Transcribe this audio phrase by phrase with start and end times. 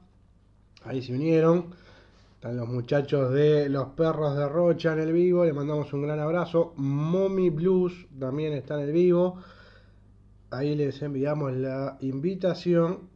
[0.85, 1.75] Ahí se unieron.
[2.35, 5.43] Están los muchachos de Los Perros de Rocha en el vivo.
[5.43, 6.73] Le mandamos un gran abrazo.
[6.77, 9.41] Mommy Blues también está en el vivo.
[10.51, 13.09] Ahí les enviamos la invitación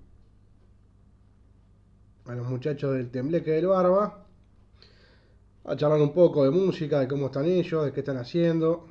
[2.25, 4.25] a los muchachos del Tembleque del Barba.
[5.63, 8.90] A charlar un poco de música, de cómo están ellos, de qué están haciendo.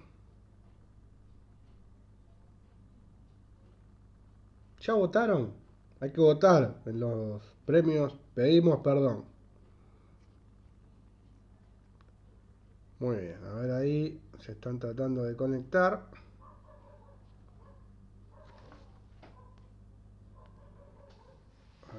[4.90, 5.52] ¿Ya votaron?
[6.00, 8.18] Hay que votar en los premios.
[8.34, 9.24] Pedimos perdón.
[12.98, 14.20] Muy bien, a ver ahí.
[14.40, 16.10] Se están tratando de conectar.
[21.92, 21.94] A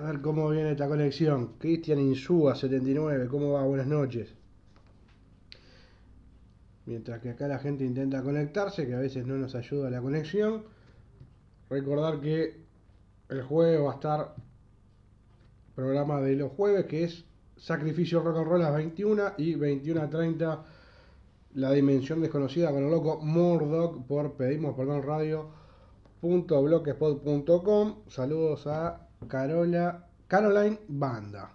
[0.00, 0.22] ver.
[0.22, 1.58] Cómo viene esta conexión.
[1.58, 3.62] Cristian Insúa 79, ¿cómo va?
[3.64, 4.34] Buenas noches.
[6.86, 10.64] Mientras que acá la gente intenta conectarse, que a veces no nos ayuda la conexión.
[11.70, 12.64] Recordar que
[13.28, 14.34] el jueves va a estar
[15.74, 17.24] programa de los jueves, que es
[17.56, 20.64] Sacrificio Rock and Roll a las 21 y 21 a 30
[21.54, 27.94] La Dimensión Desconocida con el loco Murdoch por pedimos perdón radio.blogspot.com.
[28.08, 31.50] Saludos a Carola, Caroline Banda.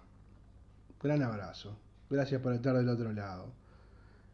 [1.02, 1.76] Gran abrazo.
[2.08, 3.59] Gracias por estar del otro lado.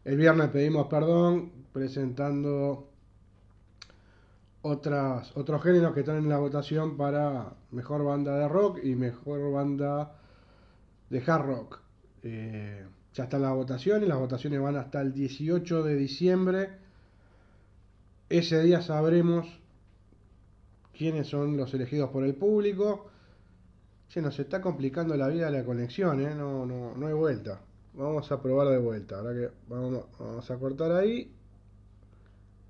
[0.07, 2.89] El viernes pedimos perdón presentando
[4.63, 9.51] otras, otros géneros que están en la votación para mejor banda de rock y mejor
[9.51, 10.17] banda
[11.11, 11.81] de hard rock.
[12.23, 16.71] Eh, ya están las votaciones, las votaciones van hasta el 18 de diciembre.
[18.29, 19.59] Ese día sabremos
[20.97, 23.11] quiénes son los elegidos por el público.
[24.07, 26.33] Se nos está complicando la vida la conexión, ¿eh?
[26.33, 27.61] no, no, no hay vuelta.
[27.97, 29.19] Vamos a probar de vuelta.
[29.19, 31.33] Ahora que vamos, vamos a cortar ahí.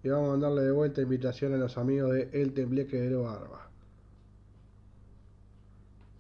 [0.05, 3.69] Y vamos a mandarle de vuelta invitación a los amigos de El Tembleque de Barba.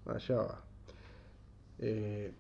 [0.06, 0.61] Allá va.
[1.78, 2.33] Eh,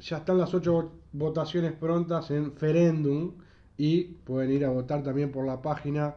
[0.00, 3.32] ya están las ocho votaciones prontas en Ferendum.
[3.78, 6.16] Y pueden ir a votar también por la página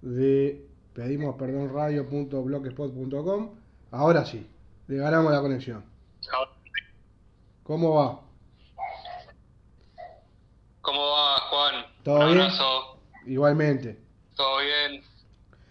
[0.00, 3.50] de pedimos perdón radio.blogspot.com.
[3.90, 4.46] Ahora sí,
[4.86, 5.84] le ganamos la conexión.
[7.62, 8.20] ¿Cómo va?
[10.82, 11.91] ¿Cómo va, Juan?
[12.04, 12.40] ¿Todo Un bien?
[12.40, 12.98] abrazo.
[13.26, 13.98] Igualmente.
[14.36, 15.02] ¿Todo bien?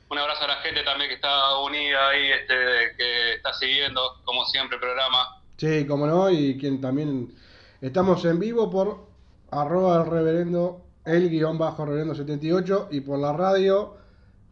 [0.10, 2.54] Un abrazo a la gente también que está unida ahí, este,
[2.98, 5.42] que está siguiendo, como siempre, el programa.
[5.58, 7.34] Sí, como no, y quien también
[7.82, 9.08] estamos en vivo por
[9.52, 13.98] arroba el reverendo, el guion bajo reverendo 78 y por la radio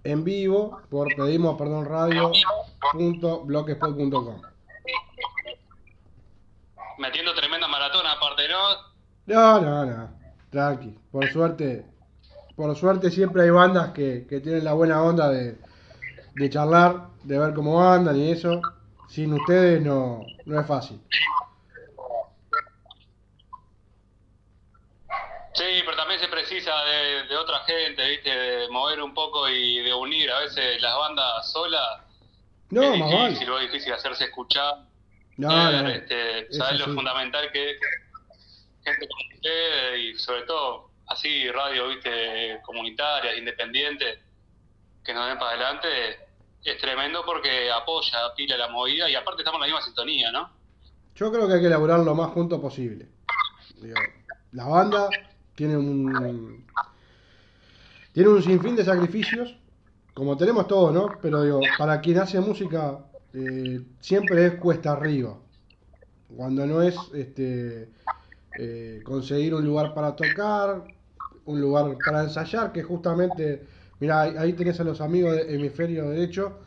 [0.04, 2.32] en vivo por pedimos perdón radio
[2.94, 4.42] punto blogspot.com.
[6.98, 8.60] Metiendo tremenda maratona aparte, ¿no?
[9.26, 10.19] No, no, no,
[10.50, 10.98] tranqui.
[11.12, 11.86] Por suerte,
[12.56, 15.58] por suerte siempre hay bandas que, que tienen la buena onda de,
[16.36, 18.62] de charlar, de ver cómo andan y eso.
[19.08, 21.00] Sin ustedes no, no es fácil.
[25.54, 28.30] Sí, pero también se precisa de, de otra gente, ¿viste?
[28.30, 30.32] De mover un poco y de unir.
[30.32, 32.02] A veces las bandas solas
[32.70, 33.66] No, es más difícil, vale.
[33.66, 34.76] es difícil hacerse escuchar.
[35.38, 35.90] No, no, no.
[35.90, 37.78] este, Es saber lo fundamental que es
[38.84, 44.20] gente como ustedes y sobre todo así radio, viste, comunitarias, independientes,
[45.04, 45.88] que nos den para adelante,
[46.64, 50.52] es tremendo porque apoya, pila la movida y aparte estamos en la misma sintonía, ¿no?
[51.16, 53.08] Yo creo que hay que elaborar lo más juntos posible.
[53.82, 53.96] Digo,
[54.52, 55.10] la banda
[55.56, 56.66] tiene un
[58.14, 59.56] tiene un sinfín de sacrificios,
[60.14, 61.18] como tenemos todos, ¿no?
[61.22, 65.38] Pero digo, para quien hace música eh, siempre es cuesta arriba.
[66.36, 67.90] Cuando no es este
[68.56, 70.92] eh, conseguir un lugar para tocar,
[71.46, 73.66] un lugar para ensayar, que justamente,
[74.00, 76.60] mira, ahí tenés a los amigos de Hemisferio Derecho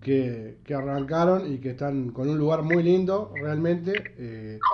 [0.00, 4.14] que, que arrancaron y que están con un lugar muy lindo, realmente.
[4.18, 4.64] Eh,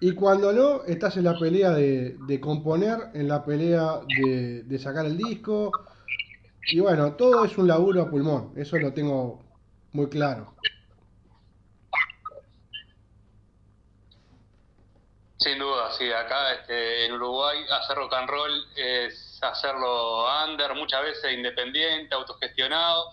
[0.00, 4.78] y cuando no, estás en la pelea de, de componer, en la pelea de, de
[4.78, 5.80] sacar el disco.
[6.68, 9.44] Y bueno, todo es un laburo a pulmón, eso lo tengo
[9.92, 10.54] muy claro.
[15.44, 21.02] Sin duda, sí, acá este, en Uruguay hacer rock and roll es hacerlo under, muchas
[21.02, 23.10] veces independiente, autogestionado,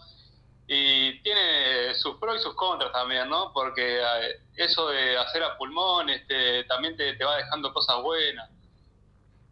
[0.66, 3.52] y tiene sus pros y sus contras también, ¿no?
[3.52, 8.50] Porque eh, eso de hacer a pulmón este, también te, va dejando cosas buenas.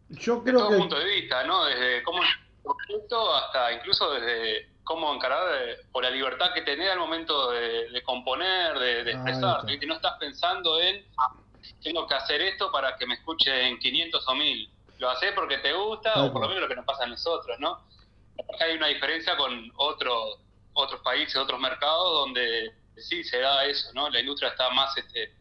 [0.08, 1.66] Yo creo de todo punto de vista, ¿no?
[1.66, 2.22] Desde cómo
[2.62, 8.78] proyecto hasta incluso desde cómo encarar por la libertad que tenés al momento de, componer,
[8.78, 11.04] de, de expresar, que no estás pensando en
[11.82, 14.70] tengo que hacer esto para que me escuchen 500 o 1000.
[14.98, 17.58] Lo haces porque te gusta o por lo menos lo que nos pasa a nosotros,
[17.58, 17.80] ¿no?
[18.54, 20.38] Acá hay una diferencia con otros
[20.72, 24.08] otros países, otros mercados donde sí se da eso, ¿no?
[24.10, 25.34] La industria está más este,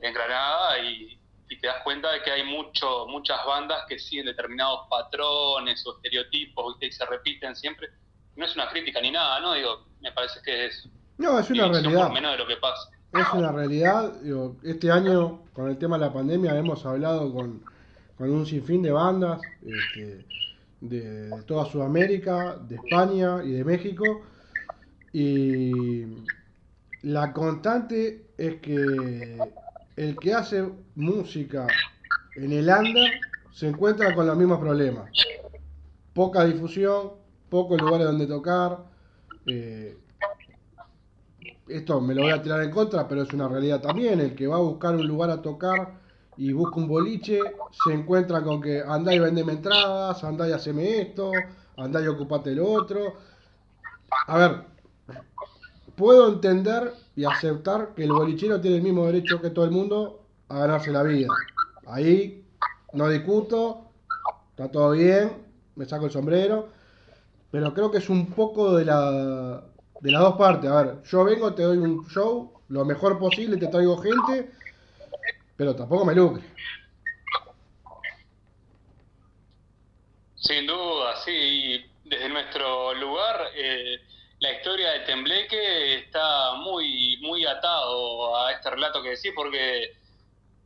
[0.00, 1.18] engranada y,
[1.60, 6.76] te das cuenta de que hay mucho, muchas bandas que siguen determinados patrones o estereotipos
[6.80, 7.90] y se repiten siempre.
[8.34, 9.52] No es una crítica ni nada, ¿no?
[9.52, 10.88] Digo, me parece que es...
[11.16, 12.10] No, es una realidad.
[12.10, 14.12] menos de lo que pasa es una realidad.
[14.62, 17.62] este año, con el tema de la pandemia, hemos hablado con,
[18.18, 20.24] un sinfín de bandas este,
[20.80, 24.22] de, toda Sudamérica, de España y de México.
[25.12, 26.02] Y
[27.02, 29.38] la constante es que
[29.96, 31.66] el que hace música
[32.36, 33.10] en el under
[33.52, 35.10] se encuentra con los mismos problemas.
[36.12, 37.12] Poca difusión,
[37.48, 38.78] pocos lugares donde tocar.
[39.46, 39.98] Eh,
[41.68, 44.20] esto me lo voy a tirar en contra, pero es una realidad también.
[44.20, 46.00] El que va a buscar un lugar a tocar
[46.36, 47.40] y busca un boliche,
[47.84, 51.32] se encuentra con que andá y vendeme entradas, andá y haceme esto,
[51.76, 53.14] andá y ocupate lo otro.
[54.26, 54.64] A ver,
[55.96, 60.24] puedo entender y aceptar que el bolichero tiene el mismo derecho que todo el mundo
[60.48, 61.28] a ganarse la vida.
[61.86, 62.44] Ahí
[62.92, 63.90] no discuto,
[64.50, 65.32] está todo bien,
[65.76, 66.68] me saco el sombrero,
[67.50, 69.64] pero creo que es un poco de la
[70.04, 70.70] de las dos partes.
[70.70, 74.50] A ver, yo vengo, te doy un show, lo mejor posible, te traigo gente,
[75.56, 76.44] pero tampoco me lucre.
[80.34, 81.82] Sin duda, sí.
[82.04, 83.98] Desde nuestro lugar, eh,
[84.40, 89.96] la historia de Tembleque está muy, muy atado a este relato que decís, porque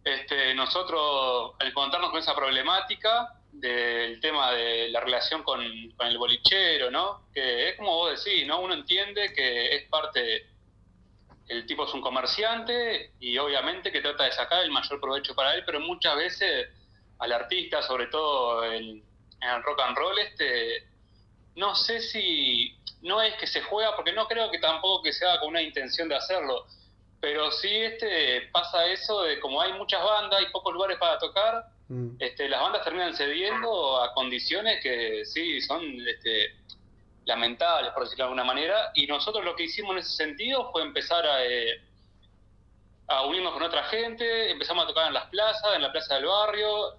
[0.03, 6.91] este, nosotros, al contarnos con esa problemática, del tema de la relación con, el bolichero,
[6.91, 7.29] ¿no?
[7.33, 8.61] Que es como vos decís, ¿no?
[8.61, 10.47] Uno entiende que es parte,
[11.49, 15.55] el tipo es un comerciante y obviamente que trata de sacar el mayor provecho para
[15.55, 16.69] él, pero muchas veces
[17.19, 19.03] al artista, sobre todo en,
[19.41, 20.87] el rock and roll, este,
[21.57, 25.25] no sé si, no es que se juega, porque no creo que tampoco que se
[25.25, 26.67] haga con una intención de hacerlo,
[27.21, 31.65] pero sí este, pasa eso de como hay muchas bandas y pocos lugares para tocar,
[31.89, 32.17] Mm.
[32.19, 36.55] Este, las bandas terminan cediendo a condiciones que sí son este,
[37.25, 40.83] lamentables, por decirlo de alguna manera, y nosotros lo que hicimos en ese sentido fue
[40.83, 41.81] empezar a, eh,
[43.07, 46.27] a unirnos con otra gente, empezamos a tocar en las plazas, en la plaza del
[46.27, 46.99] barrio,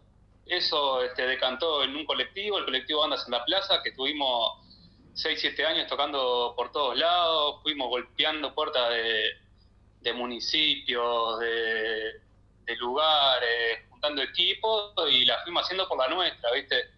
[0.49, 4.59] eso este, decantó en un colectivo, el colectivo Bandas en la Plaza, que tuvimos
[5.13, 9.29] 6, 7 años tocando por todos lados, fuimos golpeando puertas de,
[10.01, 12.21] de municipios, de,
[12.69, 16.89] de lugares, juntando equipos y la fuimos haciendo por la nuestra, ¿viste?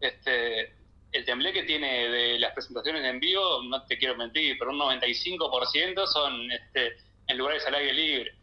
[0.00, 0.74] Este,
[1.12, 6.06] el tembleque tiene de las presentaciones en vivo, no te quiero mentir, pero un 95%
[6.06, 6.96] son este,
[7.26, 8.34] en lugares al aire libre.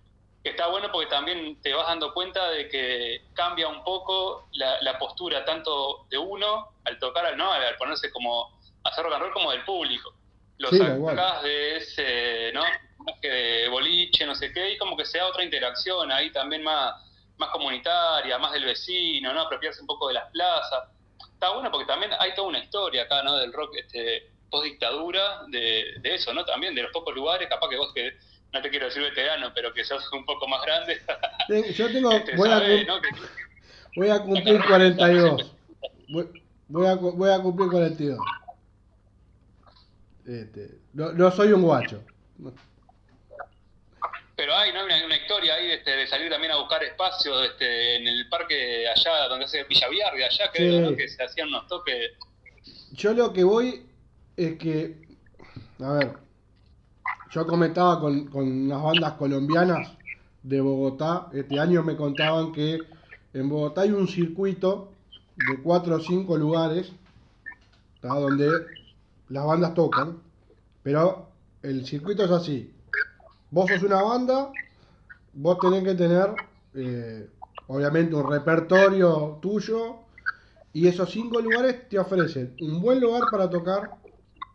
[0.44, 5.00] Que está bueno porque también te vas dando cuenta de que cambia un poco la,
[5.00, 9.34] postura tanto de uno al tocar, al no, al ponerse como hacer rock and roll
[9.34, 10.14] como del público.
[10.60, 12.64] Los sí, de ese, ¿no?
[13.00, 16.64] Más que de boliche, no sé qué, y como que sea otra interacción ahí también
[16.64, 16.96] más
[17.38, 19.42] más comunitaria, más del vecino, ¿no?
[19.42, 20.90] Apropiarse un poco de las plazas.
[21.34, 23.38] Está bueno porque también hay toda una historia acá, ¿no?
[23.38, 26.46] Del rock este, post dictadura, de, eso, ¿no?
[26.46, 28.14] También de los pocos lugares, capaz que vos que
[28.54, 31.02] no te quiero decir veterano, pero que sos un poco más grande.
[31.74, 32.60] Yo tengo, este, voy, a,
[33.96, 35.56] voy, a, cumplir 42.
[36.70, 38.20] Voy, a, voy a cumplir 42.
[40.26, 42.04] Este, no, no soy un guacho.
[44.38, 44.86] Pero hay, ¿no?
[44.86, 48.88] una, una historia ahí este, de salir también a buscar espacio este, en el parque
[48.88, 52.12] allá, donde hace Villaviar, de allá, creo, que se hacían unos toques.
[52.92, 53.84] Yo lo que voy
[54.38, 54.96] es que,
[55.80, 56.14] a ver,
[57.32, 59.92] yo comentaba con, con unas bandas colombianas
[60.44, 62.80] de Bogotá, este año me contaban que
[63.34, 64.94] en Bogotá hay un circuito
[65.36, 66.92] de 4 o 5 lugares
[68.02, 68.50] donde
[69.30, 70.22] las bandas tocan,
[70.84, 71.28] pero
[71.64, 72.72] el circuito es así.
[73.50, 74.54] Vos sos una banda,
[75.34, 76.30] vos tenés que tener,
[76.76, 77.30] eh,
[77.68, 80.00] obviamente, un repertorio tuyo,
[80.74, 83.92] y esos cinco lugares te ofrecen un buen lugar para tocar,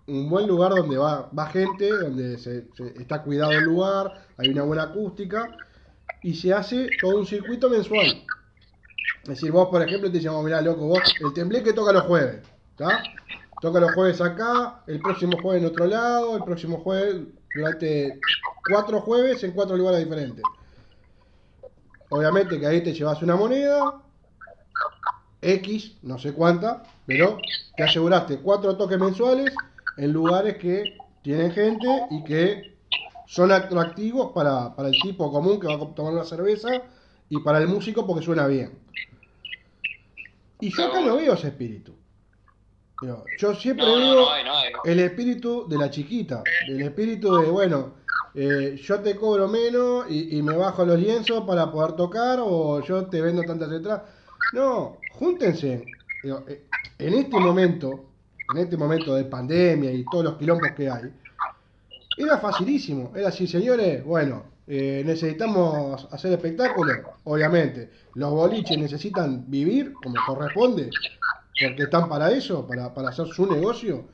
[0.06, 2.68] un buen lugar donde va, gente, donde se,
[3.00, 5.48] está cuidado el lugar, hay una buena acústica,
[6.22, 8.24] y se hace todo un circuito mensual.
[9.22, 12.42] Es decir, vos, por ejemplo, te llamamos, mirá, loco, vos, el tembleque toca los jueves,
[12.70, 13.02] ¿está?
[13.60, 17.22] Toca los jueves acá, el próximo jueves en otro lado, el próximo jueves
[17.54, 18.20] durante
[18.68, 20.44] cuatro jueves en cuatro lugares diferentes.
[22.08, 24.02] Obviamente que ahí te llevas una moneda,
[25.40, 27.38] X, no sé cuánta, pero
[27.76, 29.54] te aseguraste cuatro toques mensuales
[29.96, 32.76] en lugares que tienen gente y que
[33.26, 36.82] son atractivos para, para el tipo común que va a tomar una cerveza
[37.28, 38.78] y para el músico porque suena bien.
[40.60, 41.94] Y yo acá no veo ese espíritu.
[43.38, 44.28] Yo siempre veo
[44.84, 47.94] el espíritu de la chiquita, el espíritu de, bueno,
[48.34, 53.06] eh, yo te cobro menos y, me bajo los lienzos para poder tocar o yo
[53.06, 54.02] te vendo tantas letras.
[54.52, 55.84] No, júntense.
[56.22, 56.62] Eh,
[56.98, 58.04] en este momento,
[58.54, 61.12] en este momento de pandemia y todos los quilombos que hay,
[62.16, 63.12] era facilísimo.
[63.16, 67.90] Era así, señores, bueno, eh, necesitamos hacer espectáculos, obviamente.
[68.14, 70.88] Los boliches necesitan vivir como corresponde
[71.60, 74.06] porque están para eso, para, para hacer su negocio.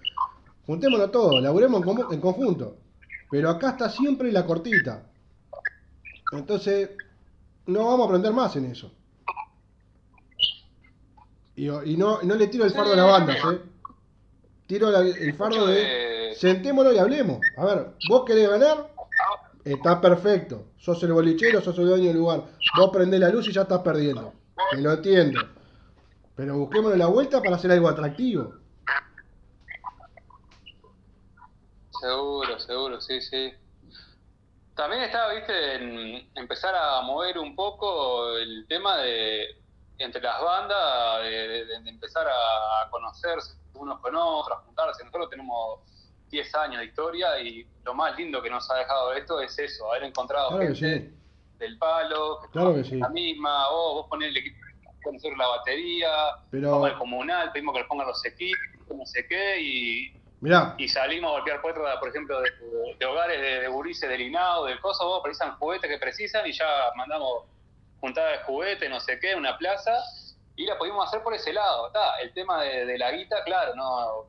[0.67, 2.77] Juntémonos todos, laburemos en, en conjunto.
[3.31, 5.05] Pero acá está siempre la cortita.
[6.33, 6.91] Entonces,
[7.67, 8.91] no vamos a aprender más en eso.
[11.57, 13.61] Y, no, no le tiro el fardo a la banda, ¿eh?
[14.67, 17.41] Tiro el fardo de sentémonos y hablemos.
[17.57, 18.93] A ver, vos querés ganar,
[19.65, 20.67] está perfecto.
[20.77, 22.45] Sos el bolichero, sos el dueño del lugar.
[22.77, 24.33] Vos prendés la luz y ya estás perdiendo.
[24.73, 25.41] Me lo entiendo.
[26.39, 28.55] Pero busquémonos la vuelta para hacer algo atractivo.
[32.01, 33.53] Seguro, seguro, sí, sí.
[34.77, 39.47] También estaba, viste, en empezar a mover un poco el tema de
[39.99, 45.03] entre las bandas, de, empezar a conocerse unos con otros, a juntarse.
[45.03, 45.81] Nosotros tenemos
[46.31, 49.91] 10 años de historia y lo más lindo que nos ha dejado esto es eso,
[49.91, 51.13] haber encontrado gente
[51.59, 54.58] del palo, que la misma, o vos ponés el equipo
[55.09, 56.11] conocer la batería,
[56.51, 56.71] Pero...
[56.73, 60.13] vamos al comunal, pedimos que le pongan los equipos, no sé qué, y,
[60.79, 64.81] y salimos a golpear puertas, por ejemplo, de, hogares de, de gurises del INAO, del
[64.81, 67.45] coso, vos precisan juguetes que precisan y ya mandamos
[68.01, 69.93] juntada de juguetes, no sé qué, una plaza,
[70.57, 71.91] y la pudimos hacer por ese lado.
[72.23, 74.27] el tema de, la guita, claro, no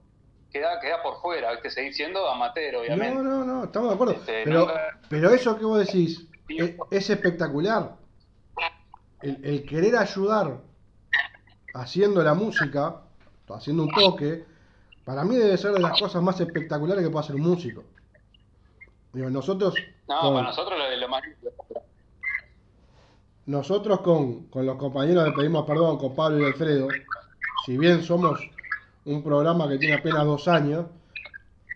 [0.51, 3.15] queda, queda por fuera, que seguir siendo amateur, obviamente.
[3.15, 4.13] No, no, no, estamos de acuerdo.
[4.13, 4.71] Este, pero,
[5.09, 6.27] pero eso que vos decís
[6.91, 7.95] es, espectacular.
[9.21, 10.59] El, el, querer ayudar
[11.73, 13.01] haciendo la música,
[13.47, 14.45] haciendo un toque,
[15.05, 17.83] para mí debe ser de las cosas más espectaculares que puede hacer un músico.
[19.13, 19.73] Digo, nosotros.
[20.07, 21.23] No, para nosotros lo, lo más.
[23.45, 26.87] Nosotros con, con los compañeros le pedimos perdón, con Pablo y Alfredo,
[27.65, 28.39] si bien somos
[29.05, 30.85] un programa que tiene apenas dos años,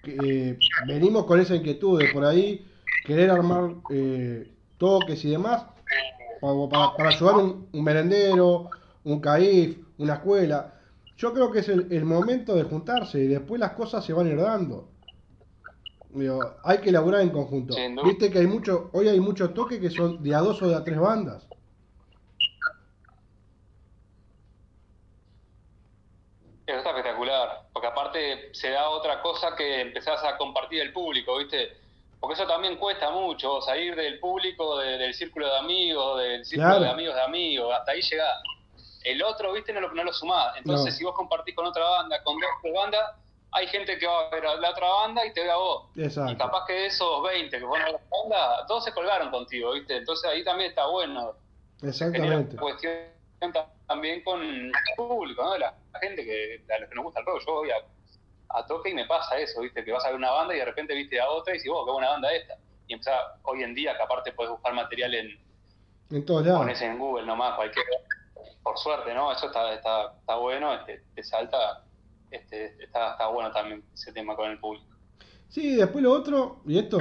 [0.03, 2.63] eh, venimos con esa inquietud de por ahí
[3.05, 5.65] querer armar eh, toques y demás
[6.69, 8.69] para, para ayudar un, un merendero,
[9.05, 10.73] un CAIF, una escuela.
[11.17, 14.29] Yo creo que es el, momento de juntarse y después las cosas se van a
[14.31, 14.89] ir dando.
[16.63, 17.75] hay que elaborar en conjunto.
[18.03, 20.75] Viste que hay mucho, hoy hay muchos toques que son de a dos o de
[20.75, 21.47] a tres bandas.
[26.65, 31.37] Eso está espectacular, porque aparte se da otra cosa que empezás a compartir el público,
[31.37, 31.77] ¿viste?
[32.19, 36.89] Porque eso también cuesta mucho, salir del público, del círculo de amigos, del círculo de
[36.89, 38.31] amigos de amigos, hasta ahí llegás
[39.03, 40.55] el otro, viste, no lo, no lo sumás.
[40.57, 43.15] Entonces, si vos compartís con otra banda, con dos bandas,
[43.51, 45.85] hay gente que va a ver a la otra banda y te ve a vos.
[45.95, 46.31] Exacto.
[46.31, 49.73] Y capaz que de esos 20 que fueron a la banda, todos se colgaron contigo,
[49.73, 49.97] ¿viste?
[49.97, 51.33] Entonces ahí también está bueno.
[51.81, 52.55] Exactamente.
[52.55, 52.93] cuestión
[53.87, 55.57] también con el público, ¿no?
[55.57, 57.43] La gente que, a los que nos gusta el rock.
[57.45, 57.75] Yo voy a,
[58.57, 59.83] a toque y me pasa eso, ¿viste?
[59.83, 61.85] Que vas a ver una banda y de repente viste a otra y dices, vos,
[61.85, 62.55] qué buena banda esta.
[62.87, 65.39] Y empezás, hoy en día, que aparte puedes buscar material en.
[66.09, 66.61] En todos lados.
[66.61, 67.85] Pones en Google nomás, cualquier
[68.63, 69.31] por suerte, ¿no?
[69.31, 71.83] Eso está, está, está bueno, este, te salta,
[72.31, 74.85] este, está, está bueno también ese tema con el público.
[75.49, 76.97] Sí, después lo otro, y esto,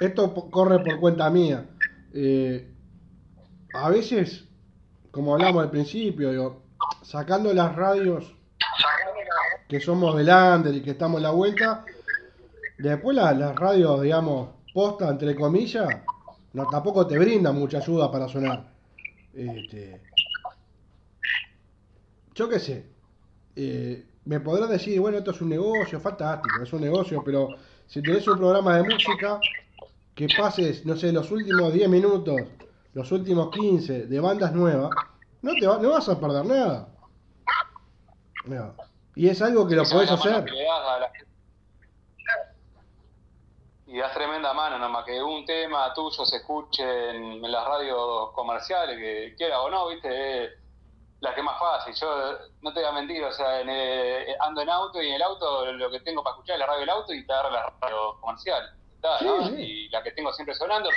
[0.00, 1.66] esto corre por cuenta mía.
[2.14, 2.72] Eh,
[3.74, 4.48] a veces,
[5.10, 6.62] como hablamos al principio, digo,
[7.02, 8.34] sacando las radios
[9.68, 11.84] que somos del y que estamos en la vuelta,
[12.78, 15.88] después las radios, digamos, posta, entre comillas,
[16.52, 18.72] no, tampoco te brindan mucha ayuda para sonar.
[19.34, 20.00] Este,
[22.34, 22.86] yo qué sé,
[23.56, 27.48] eh, me podrás decir, bueno, esto es un negocio, fantástico, es un negocio, pero
[27.86, 29.38] si tenés un programa de música,
[30.14, 32.40] que pases, no sé, los últimos 10 minutos,
[32.94, 34.90] los últimos 15 de bandas nuevas,
[35.42, 36.88] no, te va- no vas a perder nada.
[38.46, 38.74] No.
[39.16, 40.44] Y es algo que lo Esa podés hacer.
[40.50, 41.10] la.
[43.86, 48.30] Y das tremenda mano, nomás que un tema tuyo se escuche en, en las radios
[48.32, 50.50] comerciales, que quiera o no, viste, es
[51.24, 51.94] la que es más fácil.
[51.94, 55.14] Yo no te voy a mentir, o sea, en el- ando en auto y en
[55.14, 57.50] el auto lo que tengo para escuchar es la radio del auto y te agarra
[57.50, 58.62] la radio comercial.
[59.58, 60.88] Y la que tengo siempre sonando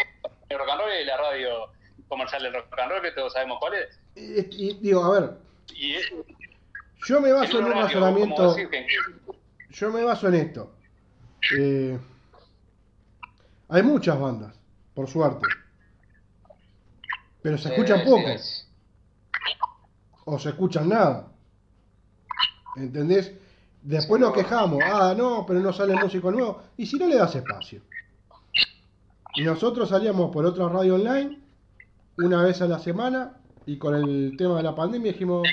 [0.50, 1.72] el rock and roll es la radio
[2.08, 4.00] comercial del rock and roll, que todos sabemos cuál es.
[4.16, 5.32] Y, y digo, a ver,
[5.74, 6.10] Y es
[7.06, 8.88] yo me baso en un razonamiento, que-
[9.70, 10.72] yo me baso en esto.
[11.60, 12.00] Eh,
[13.70, 14.58] hay muchas bandas,
[14.94, 15.46] por suerte.
[17.42, 18.28] Pero se escuchan Eh, poco.
[20.28, 21.28] O se escuchan nada.
[22.76, 23.34] ¿Entendés?
[23.82, 26.62] Después nos quejamos, ah, no, pero no sale músico nuevo.
[26.76, 27.82] Y si no le das espacio.
[29.36, 31.40] Y nosotros salíamos por otra radio online
[32.18, 35.48] una vez a la semana y con el tema de la pandemia dijimos,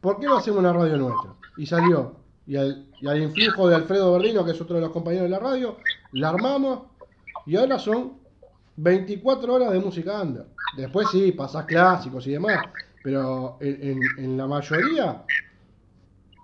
[0.00, 1.32] ¿por qué no hacemos una radio nuestra?
[1.56, 2.14] Y salió.
[2.46, 5.30] Y al, y al influjo de Alfredo Berdino, que es otro de los compañeros de
[5.30, 5.78] la radio,
[6.12, 6.82] la armamos
[7.46, 8.12] y ahora son
[8.76, 10.46] 24 horas de música under.
[10.76, 12.58] Después sí, pasás clásicos y demás,
[13.02, 15.24] pero en, en- en la mayoría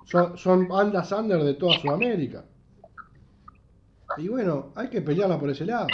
[0.06, 2.44] son, son bandas under de toda Sudamérica.
[4.16, 5.88] Y bueno, hay que pelearla por ese lado.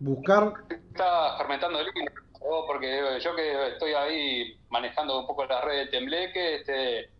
[0.00, 2.66] Buscar está fermentando ¿no?
[2.66, 7.10] porque yo que estoy ahí manejando un poco las redes de Tembleque, este,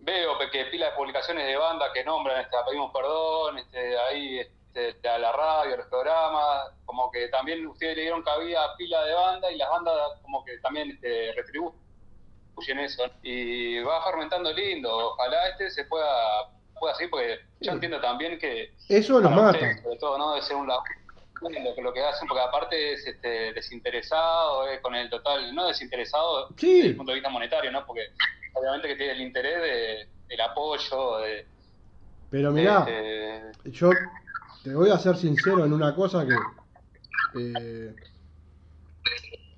[0.00, 4.52] veo que pila de publicaciones de bandas que nombran, este, pedimos perdón, este, ahí este,
[4.76, 9.04] a la radio, a los programas, como que también ustedes le dieron cabida a pila
[9.04, 13.04] de bandas y las bandas como que también este, retribuyen eso.
[13.22, 18.74] Y va fermentando lindo, ojalá este se pueda, pueda seguir, porque yo entiendo también que
[18.88, 19.50] eso para mata.
[19.58, 20.34] ustedes, sobre todo, ¿no?
[20.34, 20.92] De ser un laburo
[21.42, 25.66] lo que, lo que hacen, porque aparte es este, desinteresado, eh, con el total, no
[25.66, 26.76] desinteresado Sí.
[26.76, 27.84] desde el punto de vista monetario, ¿no?
[27.84, 28.06] Porque
[28.54, 31.44] obviamente que tiene el interés de, del apoyo, de...
[32.30, 33.90] Pero mirá, de- yo
[34.62, 36.34] te voy a ser sincero en una cosa que
[37.34, 37.94] eh,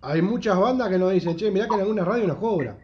[0.03, 2.77] hay muchas bandas que nos dicen, che, mirá que en alguna radio nos cobra.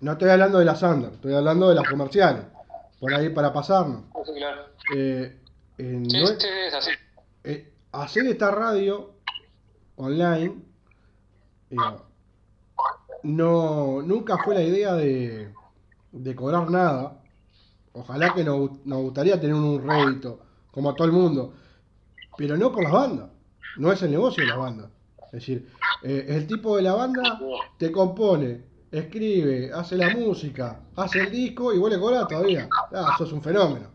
[0.00, 2.44] No estoy hablando de las under, estoy hablando de las comerciales.
[2.98, 4.04] Por ahí para pasarnos.
[4.26, 4.62] Sí, claro.
[4.94, 5.36] Eh,
[5.78, 6.90] Sí, sí, es así.
[7.44, 9.14] eh, hacer esta radio
[9.96, 10.56] online
[13.22, 15.54] no nunca fue la idea de,
[16.12, 17.19] de cobrar nada
[17.92, 21.54] ojalá que nos, nos gustaría tener un rédito como a todo el mundo
[22.36, 23.30] pero no por las bandas
[23.76, 24.90] no es el negocio de las bandas
[25.26, 25.68] es decir
[26.02, 27.40] eh, el tipo de la banda
[27.78, 33.14] te compone escribe hace la música hace el disco y vos le cobras todavía ah,
[33.18, 33.88] sos un fenómeno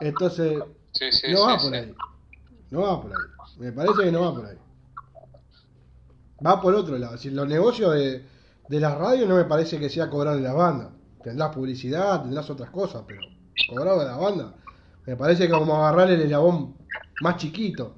[0.00, 0.62] entonces
[0.96, 1.66] Sí, sí, no va sí.
[1.66, 1.94] por ahí.
[2.70, 3.18] No va por ahí.
[3.58, 4.56] Me parece que no va por ahí.
[6.44, 7.18] Va por otro lado.
[7.18, 8.24] Si los negocios de,
[8.68, 10.95] de las radios no me parece que sea cobrarle a la banda.
[11.26, 13.20] Tendrás publicidad, tendrás otras cosas, pero
[13.68, 14.54] cobrarle a la banda.
[15.06, 16.76] Me parece que como agarrarle el eslabón
[17.20, 17.96] más chiquito.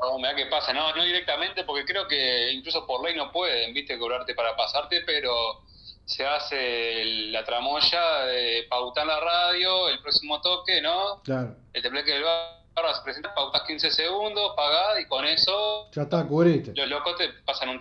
[0.00, 3.30] No, me da que pasa, no, no directamente, porque creo que incluso por ley no
[3.30, 5.62] pueden, viste, cobrarte para pasarte, pero
[6.04, 11.22] se hace la tramoya de pautar la radio, el próximo toque, ¿no?
[11.22, 11.54] Claro.
[11.72, 16.26] El tembleque del barra se presenta, pautas 15 segundos, pagás y con eso Ya está,
[16.26, 16.72] cubriste.
[16.74, 17.78] los locos te pasan un.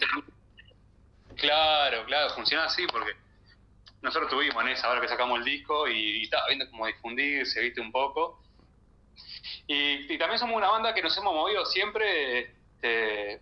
[1.36, 3.14] Claro, claro, funciona así porque
[4.02, 7.62] nosotros tuvimos en esa hora que sacamos el disco y, y estaba viendo cómo difundirse,
[7.62, 8.42] viste, un poco.
[9.68, 13.42] Y, y también somos una banda que nos hemos movido siempre este,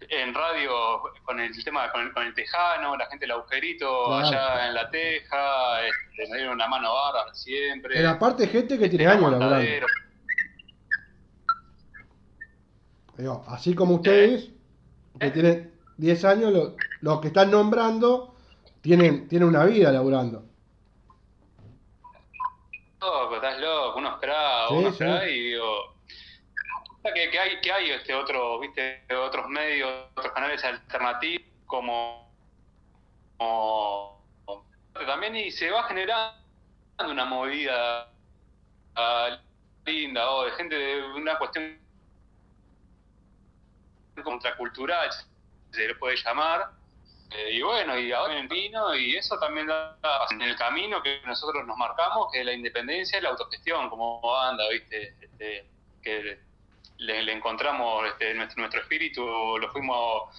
[0.00, 4.26] en radio con el tema, con el, con el tejano, la gente del agujerito Claro.
[4.26, 7.94] allá en la teja, este, nos dieron una mano bárbara siempre.
[7.94, 9.86] Pero aparte gente que tiene Era años aguantadero.
[13.16, 14.50] Digo, así como ustedes,
[15.18, 18.35] que tienen 10 años, lo- los que están nombrando
[18.86, 20.44] tienen, tienen una vida laburando.
[23.00, 25.04] loco, estás loco, unos cracks, Sí, unos sí.
[25.04, 25.96] y digo,
[27.14, 32.32] que, que hay, que hay este otro, viste, otros medios, otros canales alternativos como,
[33.38, 34.24] como-
[35.06, 36.32] también y se va generando
[37.08, 38.08] una movida
[38.94, 39.38] ah,
[39.84, 41.76] linda o de gente de una cuestión
[44.24, 45.10] contracultural
[45.72, 46.75] se le puede llamar
[47.50, 49.98] y bueno, y ahora vino, y eso también da
[50.30, 54.20] en el camino que nosotros nos marcamos, que es la independencia y la autogestión como
[54.20, 55.16] banda, ¿viste?
[55.20, 55.68] Este,
[56.02, 56.38] que
[56.98, 60.30] le, encontramos este, nuestro, nuestro espíritu, lo fuimos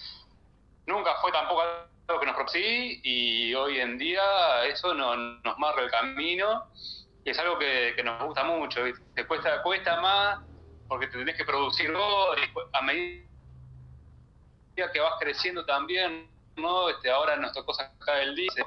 [0.88, 5.82] nunca fue tampoco algo que nos propusí y hoy en día eso no, nos marca
[5.82, 6.72] el camino
[7.24, 8.82] y es algo que, nos gusta mucho.
[9.14, 10.40] Te cuesta, cuesta más
[10.88, 12.38] porque te tenés que producir vos
[12.72, 13.28] a medida
[14.94, 16.90] que vas creciendo también, ¿no?
[16.90, 18.64] Este, ahora nos tocó sacar el dice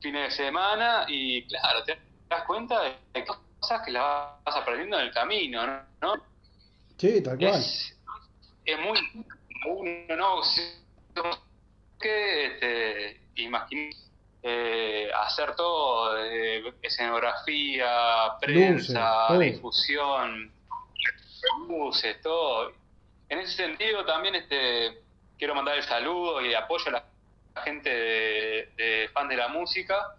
[0.00, 1.98] fines de semana y claro, te
[2.28, 4.02] das cuenta de cosas que las
[4.44, 5.66] vas aprendiendo en el camino,
[6.00, 6.14] ¿no?
[6.96, 7.54] Sí, tal cual.
[7.54, 7.96] Es,
[8.64, 8.98] es muy,
[9.66, 10.40] uno, ¿no?
[11.98, 13.20] que este,
[14.42, 20.52] eh, hacer todo, eh, escenografía, prensa, difusión,
[21.68, 22.72] luces, todo.
[23.28, 25.05] En ese sentido también este
[25.38, 30.14] quiero mandar el saludo y apoyo a la gente de, fan de la música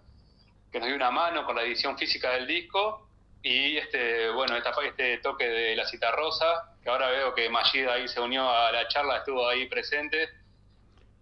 [0.72, 3.08] que nos dio una mano con la edición física del disco
[3.44, 7.94] y este bueno esta, este toque de la cita rosa que ahora veo que Magida
[7.94, 10.30] ahí se unió a la charla estuvo ahí presente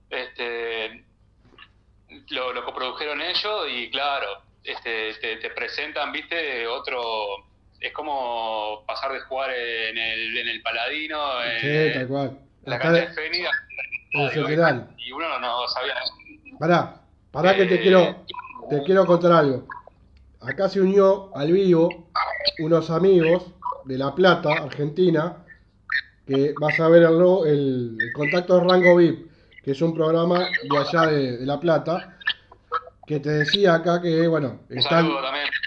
[0.10, 1.04] este,
[2.30, 7.46] lo, coprodujeron ellos y claro, este, te, presentan, viste, otro...
[7.80, 12.40] Es como pasar de jugar en el, en el Paladino, en, tal cual.
[12.65, 13.49] La calle de Fénix,
[14.97, 15.93] y uno no sabía.
[16.60, 17.01] Pará,
[17.32, 18.25] pará que te eh, quiero,
[18.69, 19.67] te quiero contar algo.
[20.41, 22.10] Acá se unió al vivo
[22.60, 23.51] unos amigos
[23.86, 25.38] de La Plata, Argentina,
[26.25, 27.13] que vas a ver el,
[27.45, 32.19] el, el contacto de Rango VIP que es un programa de allá de, La Plata,
[33.08, 35.10] que te decía acá que, bueno, están,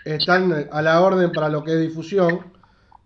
[0.04, 2.52] están a la orden para lo que es difusión.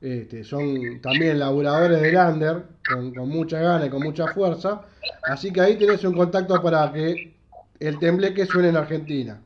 [0.03, 4.83] Este, son también laburadores del under, con, con mucha gana y con mucha fuerza.
[5.23, 7.37] Así que ahí tenés un contacto para que
[7.79, 9.41] el tembleque suene en Argentina.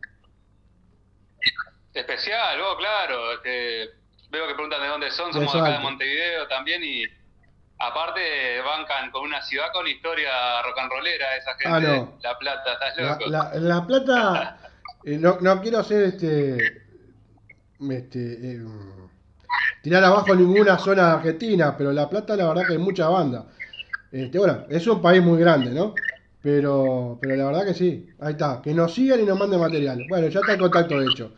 [1.93, 3.33] Especial, vos, claro.
[3.33, 3.91] Este,
[4.31, 5.33] veo que preguntan de dónde son.
[5.33, 7.05] Somos acá de Montevideo también y
[7.79, 11.69] Aparte, bancan con una ciudad con historia rock and rollera, esa gente.
[11.69, 12.19] Ah, no.
[12.23, 13.31] La Plata, estás loco.
[13.31, 14.59] La, la, Plata,
[15.05, 16.57] eh, no, no quiero hacer este.
[17.91, 18.65] este eh,
[19.87, 23.47] tirar abajo ninguna zona de Argentina, pero La Plata, la verdad que hay mucha banda.
[24.11, 25.95] Este, bueno, es un país muy grande, ¿no?
[26.43, 28.61] Pero, pero la verdad que sí, ahí está.
[28.61, 30.05] Que nos sigan y nos manden material.
[30.09, 31.33] Bueno, ya está el contacto hecho.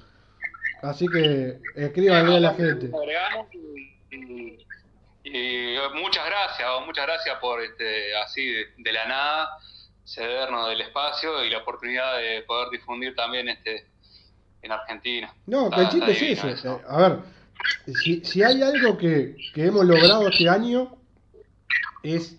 [0.81, 2.91] Así que escríbanle a la gente.
[5.25, 9.59] Y muchas gracias, muchas gracias por este, así de, la nada
[10.07, 13.89] cedernos del espacio y la oportunidad de poder difundir también este
[14.63, 15.35] en Argentina.
[15.45, 16.65] No, que el chiste es.
[16.65, 17.38] Eh, a ver,
[17.95, 20.97] si, si hay algo que, que, hemos logrado este año
[22.03, 22.37] es,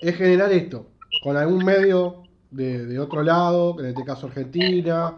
[0.00, 0.86] es generar esto,
[1.22, 5.14] con algún medio de, de otro lado, en este caso Argentina,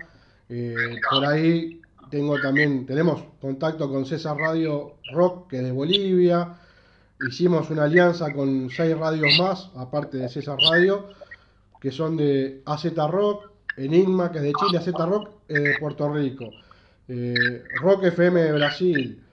[0.49, 0.75] eh,
[1.11, 6.57] por ahí tengo también, tenemos contacto con César Radio Rock, que es de Bolivia,
[7.29, 11.09] hicimos una alianza con seis radios más, aparte de César Radio,
[11.81, 16.51] que son de AZ Rock, Enigma, que es de Chile, AZ Rock de Puerto Rico,
[17.09, 19.24] eh, Rock FM de Brasil,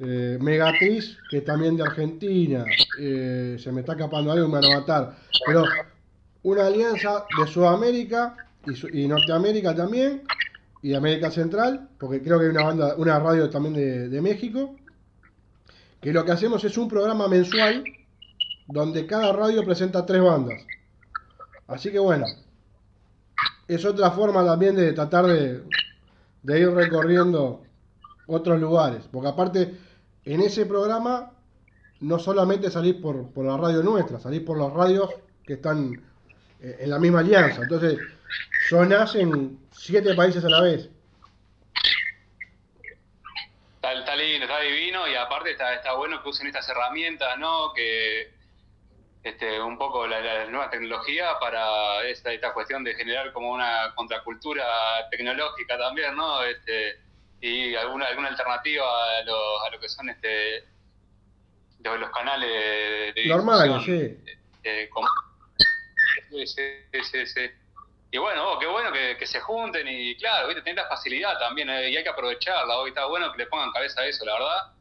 [0.00, 2.64] eh, Megatriz, que también de Argentina,
[2.98, 5.64] eh, se me está escapando algo me van a matar, pero
[6.42, 8.36] una alianza de Sudamérica
[8.92, 10.22] y, Norteamérica también,
[10.82, 14.76] y América Central, porque creo que hay una banda, una radio también de, de México,
[16.00, 17.82] que lo que hacemos es un programa mensual
[18.68, 20.62] donde cada radio presenta tres bandas.
[21.66, 22.24] Así que bueno,
[23.66, 25.62] es otra forma también de tratar de,
[26.58, 27.62] ir recorriendo
[28.26, 29.04] otros lugares.
[29.12, 29.76] Porque aparte,
[30.34, 31.32] en ese programa
[32.00, 35.10] no solamente salís por, por la radio nuestra, salís por las radios
[35.44, 35.94] que están
[36.60, 37.62] eh, en la misma alianza.
[37.62, 37.98] Entonces,
[38.68, 40.90] sonás en siete países a la vez
[43.98, 47.72] está, lindo, está divino y aparte está, está bueno que usen estas herramientas, ¿no?
[47.72, 48.32] Que
[49.22, 54.64] este, un poco la, nueva tecnología para esta, esta cuestión de generar como una contracultura
[55.10, 56.42] tecnológica también, ¿no?
[56.42, 56.98] Este,
[57.40, 60.64] y alguna alguna alternativa a lo, a lo que son este
[61.80, 64.18] los, canales de normales, sí.
[64.64, 64.90] Eh,
[66.44, 66.62] sí,
[67.02, 67.50] sí, sí.
[68.10, 70.62] Y bueno, oh, qué bueno que, se junten y claro, ¿viste?
[70.62, 72.78] tienen la facilidad también eh, y hay que aprovecharla.
[72.78, 74.72] Hoy está bueno que le pongan cabeza a eso, la verdad.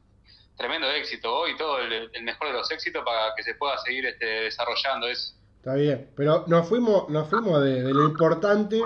[0.56, 4.26] Tremendo éxito hoy, todo el, mejor de los éxitos para que se pueda seguir este,
[4.26, 5.36] desarrollando eso.
[5.58, 8.82] Está bien, pero nos fuimos, nos fuimos de, lo importante,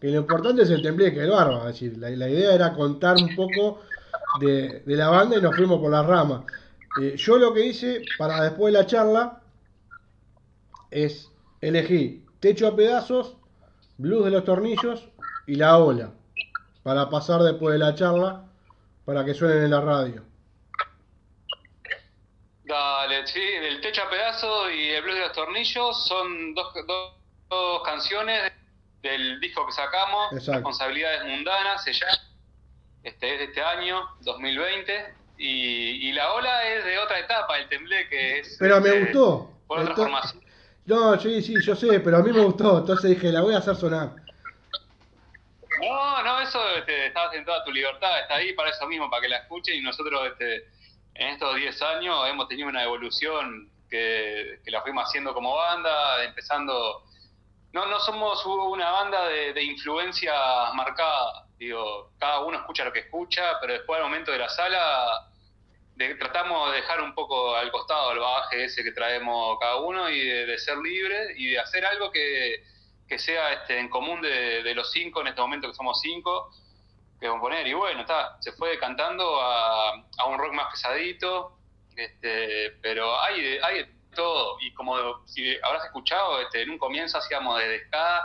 [0.00, 1.58] que lo importante es el tembleque, el barba.
[1.70, 3.82] Es decir, la, idea era contar un poco
[4.40, 6.44] de, la banda y nos fuimos por la rama.
[7.00, 9.42] Eh, yo lo que hice para después de la charla
[10.90, 11.30] es
[11.60, 13.36] elegir techo a pedazos
[13.96, 15.08] blues de los tornillos
[15.46, 16.12] y la ola,
[16.82, 18.44] para pasar después de la charla,
[19.04, 20.22] para que suenen en la radio.
[22.64, 26.72] Dale, sí, el techo a pedazo y el blues de los tornillos son dos,
[27.48, 28.52] dos canciones
[29.02, 32.18] del disco que sacamos, Responsabilidades Mundanas, se llama,
[33.02, 37.68] este, es de este año, 2020, y, y, la ola es de otra etapa, el
[37.68, 38.56] temblé que es...
[38.58, 39.52] Pero me gustó.
[39.68, 40.42] Por otra formación.
[40.84, 43.58] No, sí, sí, yo sé, pero a mí me gustó, entonces dije, la voy a
[43.58, 44.16] hacer sonar.
[45.80, 49.22] No, no, eso este, estás en toda tu libertad, está ahí para eso mismo, para
[49.22, 50.66] que la escuchen y nosotros este,
[51.14, 57.04] en estos 10 años hemos tenido una evolución que, la fuimos haciendo como banda, empezando...
[57.72, 60.32] No, no somos una banda de, de influencia
[60.74, 65.28] marcada, digo, cada uno escucha lo que escucha, pero después al momento de la sala
[66.18, 70.20] tratamos de dejar un poco al costado el bagaje ese que traemos cada uno y
[70.20, 72.62] de, ser libre y de hacer algo que,
[73.18, 76.50] sea este, en común de, los cinco, en este momento que somos cinco,
[77.20, 77.66] que componer.
[77.66, 81.58] Y bueno, está, se fue cantando a, a un rock más pesadito,
[81.96, 84.56] este, pero hay, hay todo.
[84.60, 84.94] Y como
[85.24, 88.24] si habrás escuchado, este, en un comienzo hacíamos desde ska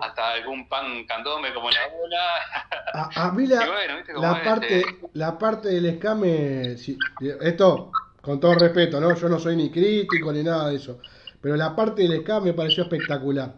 [0.00, 3.10] hasta algún pan candome como la bola.
[3.14, 3.60] A, mí la,
[4.44, 6.72] parte, este, la parte del ska me...
[6.72, 7.90] esto,
[8.20, 9.14] con todo respeto, ¿no?
[9.14, 11.00] Yo no soy ni crítico ni nada de eso.
[11.40, 13.56] Pero la parte del ska me pareció espectacular.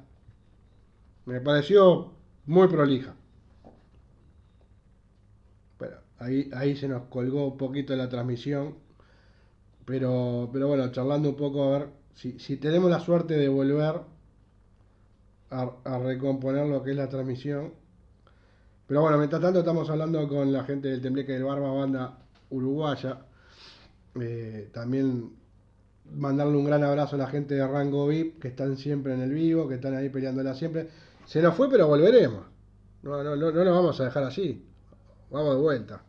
[1.26, 2.14] Me pareció
[2.46, 3.14] muy prolija.
[5.78, 8.83] Pero ahí, ahí se nos colgó un poquito la transmisión.
[9.84, 14.00] Pero, pero bueno, charlando un poco, a ver si, si tenemos la suerte de volver
[15.50, 17.72] a, recomponer lo que es la transmisión.
[18.86, 22.18] Pero bueno, mientras tanto estamos hablando con la gente del Tembleque del Barba, banda
[22.50, 23.18] uruguaya.
[24.20, 25.32] Eh, también
[26.12, 29.32] mandarle un gran abrazo a la gente de Rango VIP, que están siempre en el
[29.32, 30.88] vivo, que están ahí peleándola siempre.
[31.24, 32.44] Se nos fue, pero volveremos.
[33.02, 34.64] No, no, no, no nos vamos a dejar así.
[35.30, 36.02] Vamos de vuelta.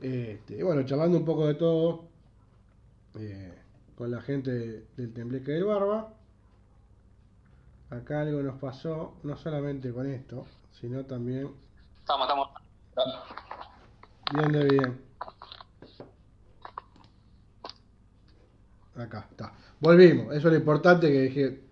[0.00, 2.09] Este, bueno, charlando un poco de todo.
[3.18, 3.54] Eh,
[3.96, 6.14] con la gente del Tembleque del Barba.
[7.90, 10.46] Acá algo nos pasó, no solamente con esto,
[10.80, 11.50] sino también.
[11.98, 12.48] Estamos, estamos.
[14.32, 15.00] Bien de bien.
[18.96, 19.52] Acá está.
[19.80, 20.34] Volvimos.
[20.34, 21.64] Eso es lo importante que dije.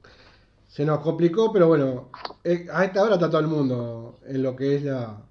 [0.66, 2.10] Se nos complicó, pero bueno,
[2.44, 5.22] eh, a esta hora está todo el mundo en lo que es la,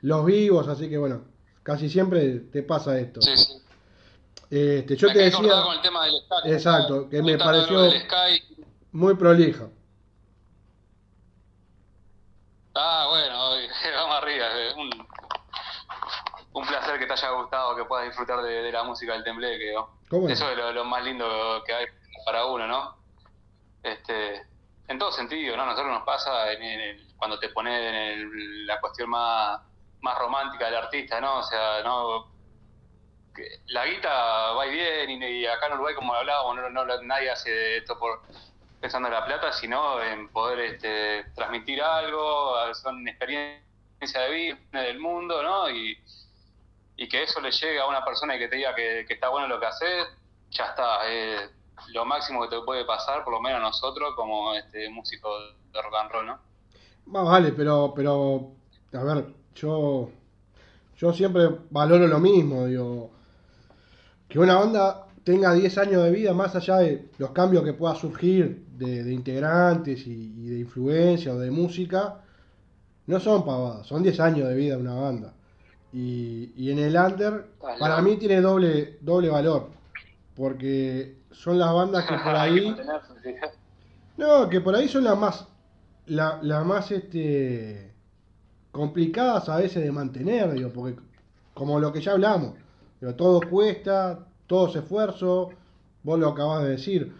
[0.00, 1.22] los vivos, así que bueno,
[1.62, 3.20] casi siempre te pasa esto.
[3.20, 3.63] Sí, sí.
[4.50, 5.62] Este, yo te decía.
[5.62, 7.90] Con el tema del Sky, exacto, que me pareció
[8.92, 9.70] muy prolijo.
[12.74, 13.36] Ah, bueno,
[13.96, 14.46] vamos arriba.
[14.76, 14.90] Un,
[16.54, 19.72] un placer que te haya gustado, que puedas disfrutar de, la música del tembleque.
[19.72, 20.28] ¿no?
[20.28, 21.86] Eso es lo, más lindo que hay
[22.24, 22.96] para uno, ¿no?
[23.82, 24.42] Este,
[24.88, 25.66] en todo sentido, ¿no?
[25.66, 29.60] Nosotros nos pasa en, cuando te pones en la cuestión más,
[30.00, 31.38] más romántica del artista, ¿no?
[31.38, 32.33] O sea, no
[33.66, 38.22] la guita va bien y, acá en Uruguay, como hablábamos, no, nadie hace esto por
[38.80, 45.00] pensando en la plata, sino en poder este, transmitir algo, son experiencia de vida del
[45.00, 45.70] mundo, ¿no?
[45.70, 45.98] Y,
[47.08, 49.58] que eso le llegue a una persona y que te diga que, está bueno lo
[49.58, 50.06] que haces,
[50.50, 51.06] ya está.
[51.08, 51.50] es
[51.94, 55.30] lo máximo que te puede pasar, por lo menos nosotros, como este músico
[55.72, 56.38] de rock and roll, ¿no?
[57.06, 58.50] vale, pero, pero,
[58.92, 60.10] a ver, yo,
[60.96, 63.10] yo siempre valoro lo mismo, digo,
[64.28, 67.94] que una banda tenga 10 años de vida, más allá de los cambios que pueda
[67.94, 72.20] surgir de, integrantes y, de influencia o de música,
[73.06, 75.34] no son pavadas, son 10 años de vida de una banda.
[75.92, 77.46] Y, en el under,
[77.78, 79.70] para mí tiene doble, doble valor,
[80.34, 82.76] porque son las bandas que por ahí...
[84.16, 85.48] No, que por ahí son las más,
[86.06, 87.92] la, más este,
[88.70, 91.00] complicadas a veces de mantener, digo, porque
[91.52, 92.54] como lo que ya hablamos,
[93.00, 95.50] pero todo cuesta, todo es esfuerzo.
[96.02, 97.12] Vos lo acabas de decir.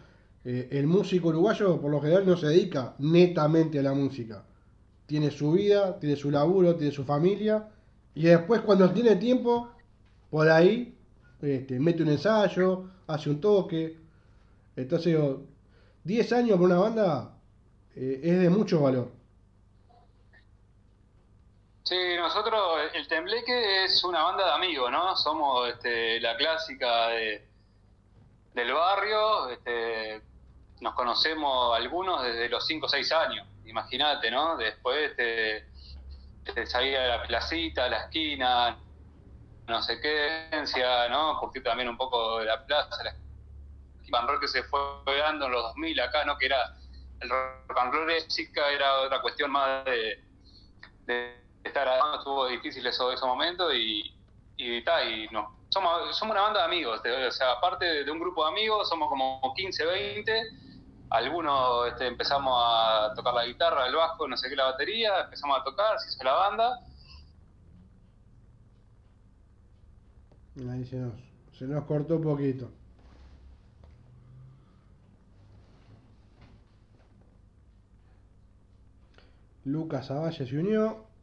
[0.44, 4.44] Eh, el músico uruguayo por lo general no se dedica netamente a la música.
[5.06, 7.68] Tiene su vida, tiene su laburo, tiene su familia.
[8.14, 9.70] Y después cuando tiene tiempo,
[10.30, 10.96] por ahí,
[11.40, 13.96] este, mete un ensayo, hace un toque.
[14.76, 15.18] Entonces,
[16.04, 17.34] 10 años por una banda
[17.96, 19.10] eh, es de mucho valor.
[21.86, 25.14] Sí, nosotros, el Tembleque es una banda de amigos, ¿no?
[25.16, 27.46] Somos este, la clásica de,
[28.54, 30.22] del barrio, este,
[30.80, 34.56] nos conocemos algunos desde los 5 o 6 años, imagínate, ¿no?
[34.56, 35.66] Después de
[36.64, 38.78] salir a la placita, a la esquina,
[39.66, 40.48] no sé qué,
[41.10, 41.38] ¿no?
[41.38, 43.14] Curtir también un poco de la plaza, la
[44.18, 44.80] and roll que se fue
[45.18, 46.38] dando en los 2000 acá, ¿no?
[46.38, 46.76] Que era,
[47.20, 53.10] el rock and roll chica era otra cuestión más de estar adentro estuvo difícil eso,
[53.10, 54.14] ese momento y,
[54.56, 55.64] y, y no.
[55.70, 59.08] Somos, somos una banda de amigos, o sea, aparte de un grupo de amigos, somos
[59.08, 60.42] como 15, 20,
[61.10, 65.58] algunos este, empezamos a tocar la guitarra, el bajo, no sé qué, la batería, empezamos
[65.58, 66.80] a tocar, se hizo la banda.
[70.70, 71.14] Ahí se nos,
[71.58, 72.70] se nos cortó un poquito.
[79.64, 81.13] Lucas Avalle se unió.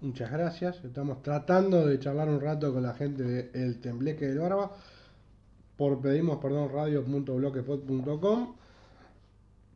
[0.00, 0.84] Muchas gracias.
[0.84, 4.70] Estamos tratando de charlar un rato con la gente de El Tembleque del Barba.
[5.76, 8.56] Por pedimos perdón radio.bloquepod.com.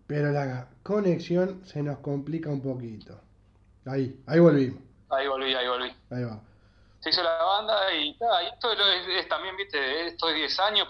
[0.06, 3.20] Pero la conexión se nos complica un poquito.
[3.84, 4.80] Ahí, ahí volvimos.
[5.10, 5.92] Ahí volví, ahí volví.
[6.10, 6.40] Ahí va.
[7.00, 8.78] Se hizo la banda y, ah, y esto es,
[9.18, 10.88] es también, viste, esto es 10 años.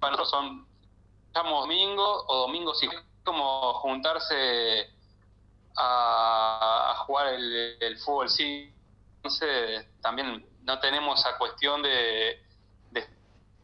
[0.00, 0.66] Para nosotros son,
[1.28, 2.88] estamos domingo o domingos y
[3.22, 4.34] como juntarse
[5.76, 8.72] a, jugar el, fútbol, sí.
[9.16, 12.38] Entonces, también no tenemos esa cuestión de,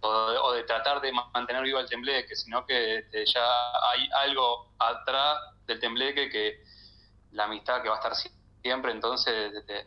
[0.00, 3.42] o, de, tratar de mantener vivo el tembleque, sino que este, ya
[3.92, 6.62] hay algo atrás del tembleque que
[7.32, 8.12] la amistad que va a estar
[8.62, 9.86] siempre, entonces este,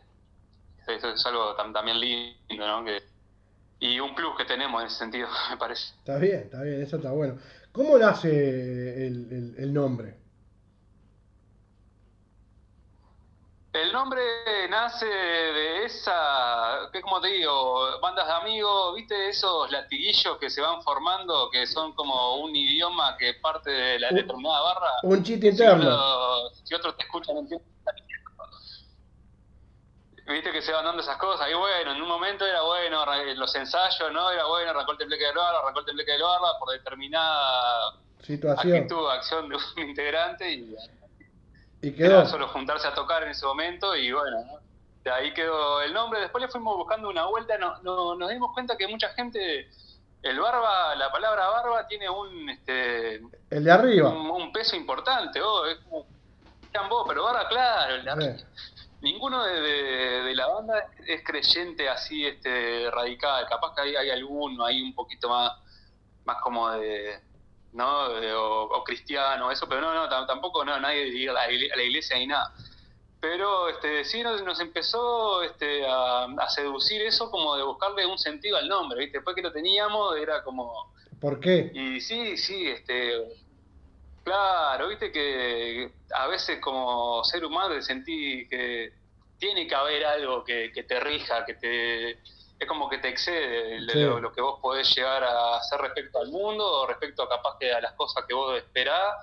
[0.86, 2.84] eso es algo tam- también lindo, ¿no?
[2.84, 3.02] Que,
[3.80, 5.94] y un plus que tenemos en ese sentido, me parece.
[5.98, 7.38] Está bien, está bien, eso está bueno.
[7.72, 10.21] ¿Cómo nace el- el nombre?
[13.72, 14.22] El nombre
[14.68, 20.60] nace de esa, que como te digo, bandas de amigos, ¿viste esos latiguillos que se
[20.60, 24.90] van formando, que son como un idioma que parte de la Un- determinada barra?
[25.04, 26.50] Un chiste Si, interno.
[26.64, 27.66] si otros te escuchan, entienden.
[30.26, 33.04] Viste que se van dando esas cosas, y bueno, en un momento era bueno,
[33.34, 34.30] los ensayos, ¿no?
[34.30, 38.76] Era bueno, arrancó el tembleque del barra, arrancó el tembleque del barra por determinada Situación.
[38.76, 40.76] actitud, acción de un integrante y
[41.82, 42.26] Y era quedó.
[42.26, 44.60] solo juntarse a tocar en ese momento y bueno, ¿no?
[45.04, 46.20] de ahí quedó el nombre.
[46.20, 49.68] Después le fuimos buscando una vuelta, no, no- nos dimos cuenta que mucha gente,
[50.22, 53.16] el barba, la palabra barba tiene un este
[53.50, 54.08] El de arriba.
[54.10, 56.06] un, un peso importante, oh, es como
[56.88, 58.36] vos, pero barba claro, el de arriba.
[59.00, 64.10] Ninguno de, de- de la banda es creyente así este radical, capaz que hay, hay
[64.10, 65.52] alguno ahí un poquito más,
[66.24, 67.20] más como de
[67.72, 68.08] ¿no?
[68.10, 71.50] De- o, o cristiano, eso, pero no, no, tam- tampoco no, nadie ir a la,
[71.50, 72.52] igle- a la iglesia ni nada.
[73.20, 78.18] Pero este, sí nos, nos empezó este, a, a seducir eso como de buscarle un
[78.18, 79.18] sentido al nombre, ¿viste?
[79.18, 80.72] Después que lo teníamos era como,
[81.20, 81.70] ¿Por qué?
[81.72, 83.28] y sí, sí, este,
[84.24, 88.92] claro, viste que a veces como ser humano te sentí que
[89.38, 92.20] tiene que haber algo que, que te rija, que te,
[92.62, 94.00] es como que te excede lo, Sí.
[94.00, 97.56] lo- lo que vos podés llegar a hacer respecto al mundo o respecto a capaz
[97.58, 99.14] que a las cosas que vos esperás.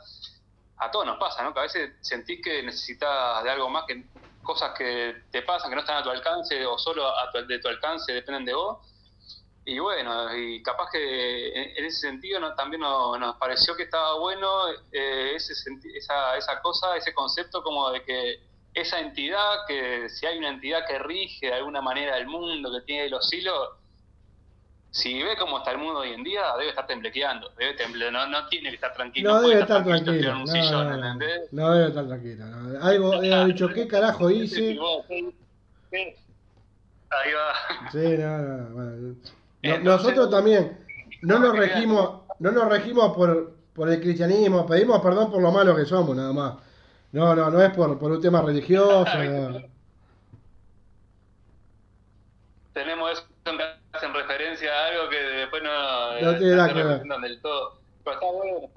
[0.78, 1.54] A todos nos pasa, ¿no?
[1.54, 4.06] Que a veces sentís que necesitas de algo más que
[4.42, 7.60] cosas que te pasan, que no están a tu alcance o solo a tu- de
[7.60, 8.78] tu alcance dependen de vos.
[9.66, 13.84] Y bueno, y capaz que en, en ese sentido no- también no- nos pareció que
[13.84, 15.54] estaba bueno eh, ese
[15.96, 20.80] esa, esa cosa, ese concepto como de que esa entidad, que si hay una entidad
[20.88, 23.70] que rige de alguna manera el mundo, que tiene los hilos,
[24.92, 28.26] si ve cómo está el mundo hoy en día, debe estar temblequeando, debe temble- no,
[28.28, 29.34] no tiene que estar tranquilo.
[29.34, 30.34] No debe estar tranquilo
[31.52, 32.46] No, debe estar tranquilo.
[32.82, 34.78] Algo debe haber dicho, ¿qué carajo hice?
[37.12, 37.92] Ahí va.
[37.92, 39.16] Sí, no, no, no, bueno.
[39.62, 40.78] Entonces- nosotros también
[41.22, 45.76] no nos regimos, no nos regimos por, por el cristianismo, pedimos perdón por lo malo
[45.76, 46.54] que somos, nada más.
[47.12, 49.06] No, no, no es por, por un tema religioso.
[49.24, 49.62] no.
[52.74, 53.24] tenemos eso
[53.92, 57.02] hacen referencia a algo que después no, No tiene nada que ver.
[57.04, 57.80] del todo.
[58.04, 58.68] Pero está bueno.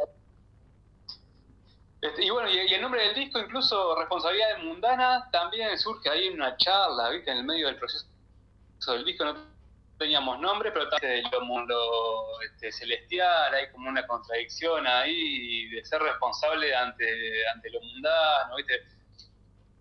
[2.00, 6.26] Este, y bueno, y, y el nombre del disco, incluso Responsabilidad Mundana, también surge ahí
[6.26, 7.30] en una charla, ¿viste?
[7.30, 8.06] En el medio del proceso
[8.88, 9.34] del disco no
[10.02, 11.74] teníamos nombre, pero también de lo mundo
[12.44, 18.82] este, celestial, hay como una contradicción ahí de ser responsable ante, ante lo mundano, ¿viste?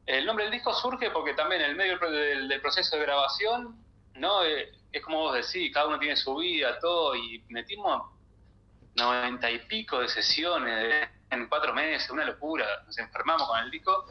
[0.06, 3.84] El nombre del disco surge porque también en el medio del, del proceso de grabación,
[4.16, 4.44] ¿no?
[4.44, 8.12] Eh, es como vos decís, cada uno tiene su vida, todo, y metimos
[8.96, 14.06] noventa y pico de sesiones en cuatro meses, una locura, nos enfermamos con el disco,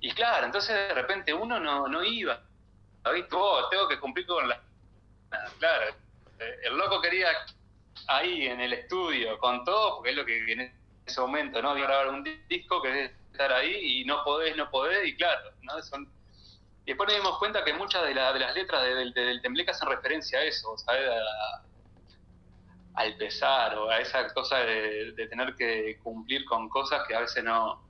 [0.00, 2.42] y claro, entonces de repente uno no, no iba,
[3.12, 3.34] ¿viste?
[3.36, 4.60] Oh, tengo que cumplir con la...
[5.58, 5.84] Claro,
[6.38, 7.28] eh, el loco quería
[8.08, 10.72] ahí en el estudio con todo, porque es lo que en
[11.06, 11.74] ese momento, ¿no?
[11.74, 15.80] De grabar un disco, querés estar ahí y no podés, no podés, y claro, ¿no?
[15.82, 16.10] Son,
[16.84, 19.88] y después nos dimos cuenta que muchas de, de las letras de- del- del hacen
[19.88, 20.74] referencia a eso.
[20.88, 21.62] A-
[22.94, 27.20] al pesar o a esa cosa de, de tener que cumplir con cosas que a
[27.20, 27.82] veces no,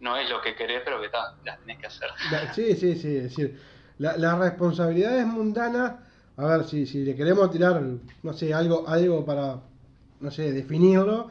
[0.00, 2.10] no es lo que querés, pero que ta, las tenés que hacer.
[2.52, 3.60] Sí, sí, sí, es decir,
[3.98, 5.94] la, las responsabilidades mundanas,
[6.36, 7.80] a ver si, si le queremos tirar,
[8.22, 9.60] no sé, algo, algo para,
[10.20, 11.30] no sé, definirlo,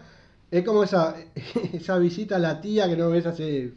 [0.50, 1.16] es como esa,
[1.74, 3.74] esa visita a la tía que no ves hace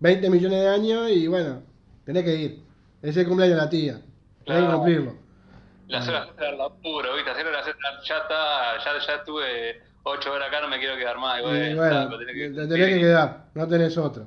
[0.00, 1.62] 20 millones de años y bueno,
[2.04, 2.62] tenés que ir.
[3.02, 3.92] Es el cumpleaños de la tía.
[3.94, 4.04] Tenés
[4.44, 4.72] que Claro.
[4.78, 5.14] cumplirlo.
[5.88, 7.30] Las horas de laburo, ¿viste?
[7.30, 11.16] Hacer horas extras, ya está, ya, ya estuve 8 horas acá, no me quiero quedar
[11.18, 11.40] más.
[11.40, 11.42] Y
[11.74, 14.26] bueno, tenés que- te tenés que quedar, no tenés otro.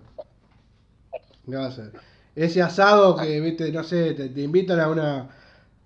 [1.46, 1.92] ¿Qué va a hacer?
[2.36, 5.30] Ese asado que, viste, no sé, te, te invitan a una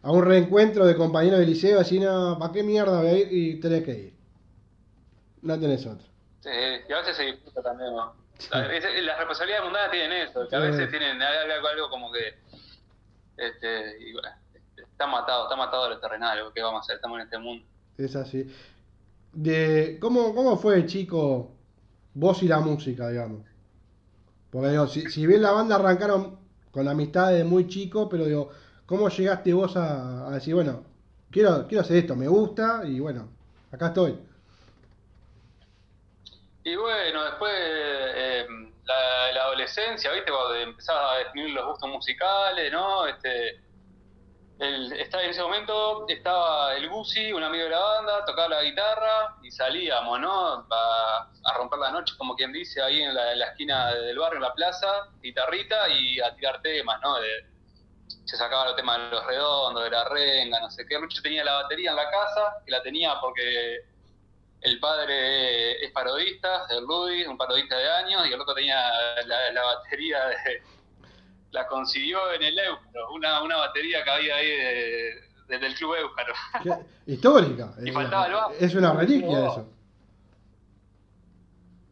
[0.06, 3.28] a un reencuentro de compañeros de liceo, así, no, ¿para qué mierda voy a ir?
[3.32, 4.14] Y tenés que ir.
[5.42, 6.06] No tenés otro.
[6.42, 6.50] Sí,
[6.88, 8.14] y a veces se disfruta también, ¿no?
[8.52, 12.36] Las responsabilidades mundanas tienen eso, que a veces tienen algo, algo como que.
[13.36, 14.30] Este, y bueno,
[14.78, 16.98] está matado, está matado lo terrenal, ¿qué vamos a hacer?
[16.98, 17.66] Estamos en este mundo.
[17.98, 18.48] Es así.
[19.34, 21.52] De, ¿cómo, ¿Cómo fue, chico,
[22.14, 23.44] vos y la música, digamos?
[24.52, 26.38] Porque digo, si, si bien la banda arrancaron
[26.70, 28.52] con la amistad de muy chico, pero digo,
[28.86, 30.84] ¿cómo llegaste vos a, decir, bueno,
[31.32, 33.30] quiero, quiero hacer esto, me gusta y bueno,
[33.72, 34.18] acá estoy?
[36.64, 38.48] Y bueno, después eh,
[38.86, 40.32] la, adolescencia, ¿viste?
[40.32, 43.06] Cuando empezás a definir los gustos musicales, ¿no?
[43.06, 43.62] Este,
[44.58, 48.64] el, estaba en ese momento estaba el Gusi, un amigo de la banda, tocaba la
[48.64, 50.68] guitarra y salíamos, ¿no?
[50.72, 54.38] A, romper la noche, como quien dice, ahí en la, en la esquina del barrio,
[54.38, 54.88] en la plaza,
[55.22, 57.20] guitarrita y a tirar temas, ¿no?
[57.20, 57.55] De-
[58.24, 60.98] se sacaba los temas de los redondos, de la renga, no sé qué.
[61.00, 63.82] Lucho tenía la batería en la casa, que la tenía porque
[64.62, 68.80] el padre es parodista, el Rudy, un parodista de años, y el otro tenía
[69.26, 70.36] la, la batería de,
[71.52, 75.96] la consiguió en el Éucaro, una, una batería que había ahí de- desde el club
[75.96, 76.34] Éucaro.
[77.06, 77.72] Histórica.
[77.84, 78.54] Y eh, faltaba el bajo.
[78.60, 79.52] es una reliquia No.
[79.52, 79.70] eso.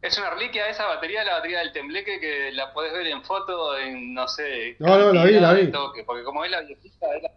[0.03, 3.77] Es una reliquia esa batería, la batería del tembleque, que la podés ver en foto,
[3.77, 4.75] en no sé.
[4.79, 5.71] No, no, la vi, la vi.
[6.05, 7.31] porque como es la viejita, es la-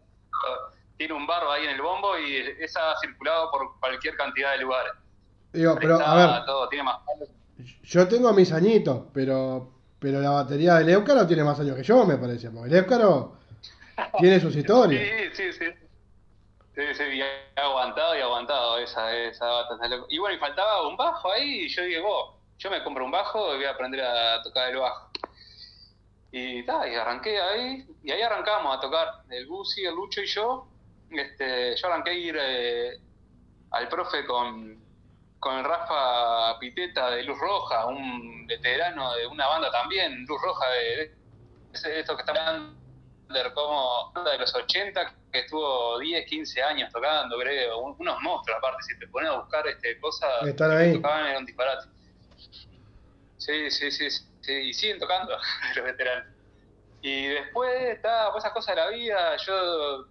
[0.96, 4.58] tiene un barro ahí en el bombo y esa ha circulado por cualquier cantidad de
[4.58, 4.92] lugares.
[5.52, 6.96] Digo, pero a ver, todo, tiene más
[7.84, 12.04] yo tengo mis añitos, pero pero la batería del Éucaro tiene más años que yo,
[12.04, 12.50] me parece.
[12.50, 13.36] Porque el Éucaro
[14.18, 15.02] tiene sus historias.
[15.34, 15.66] Sí, sí, sí.
[16.74, 19.78] Sí, sí, y ha aguantado y aguantado esa, esa bata.
[20.10, 23.10] Y bueno, y faltaba un bajo ahí, y yo dije, vos, yo me compro un
[23.10, 25.10] bajo y voy a aprender a tocar el bajo.
[26.32, 30.26] Y, ta, y arranqué ahí, y ahí arrancamos a tocar el Gusi, el Lucho y
[30.26, 30.66] yo.
[31.10, 33.00] Este, yo arranqué a ir eh,
[33.70, 34.78] al profe con,
[35.38, 41.14] con Rafa Piteta de Luz Roja, un veterano de una banda también, Luz Roja, de,
[41.88, 42.74] de esto que está hablando
[43.54, 48.82] como de los 80, que estuvo 10, 15 años tocando, creo, un- unos monstruos aparte,
[48.82, 50.92] si te pones a buscar este cosas Están que ahí.
[50.94, 51.88] tocaban era un disparate.
[53.38, 54.10] Sí, sí, sí,
[54.40, 55.36] sí, y siguen tocando
[55.76, 56.34] los veteranos.
[57.02, 60.06] Y después, está, pues esas cosas de la vida, yo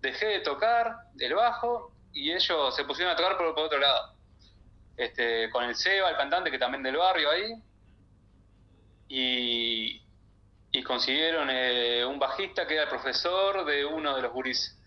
[0.00, 4.14] dejé de tocar el bajo y ellos se pusieron a tocar por, otro lado.
[4.96, 7.54] Este, con el Seba, el cantante que también del barrio ahí.
[9.08, 10.02] Y,
[10.70, 14.78] y consiguieron eh, un bajista que era el profesor de uno de los gurises.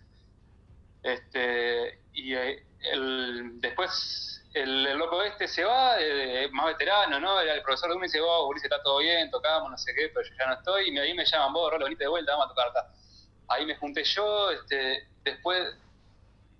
[1.02, 7.40] Este, y eh, el, después el, el loco este se va, eh, más veterano, ¿no?
[7.40, 10.26] Era el profesor y dice, vos, gurises, está todo bien, tocamos, no sé qué, pero
[10.28, 10.90] yo ya no estoy.
[10.90, 12.86] Y ahí me llaman, vos, Rolo, venite de vuelta, vamos a tocar.
[13.48, 15.62] Ahí me junté yo, este, después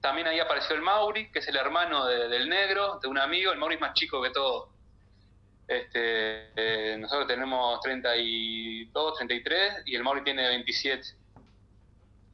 [0.01, 3.53] también ahí apareció el Mauri, que es el hermano de- del negro, de un amigo,
[3.53, 4.71] el Mauri es más chico que todo.
[5.67, 11.03] Este, eh, nosotros tenemos 32, 33 y el Mauri tiene 27.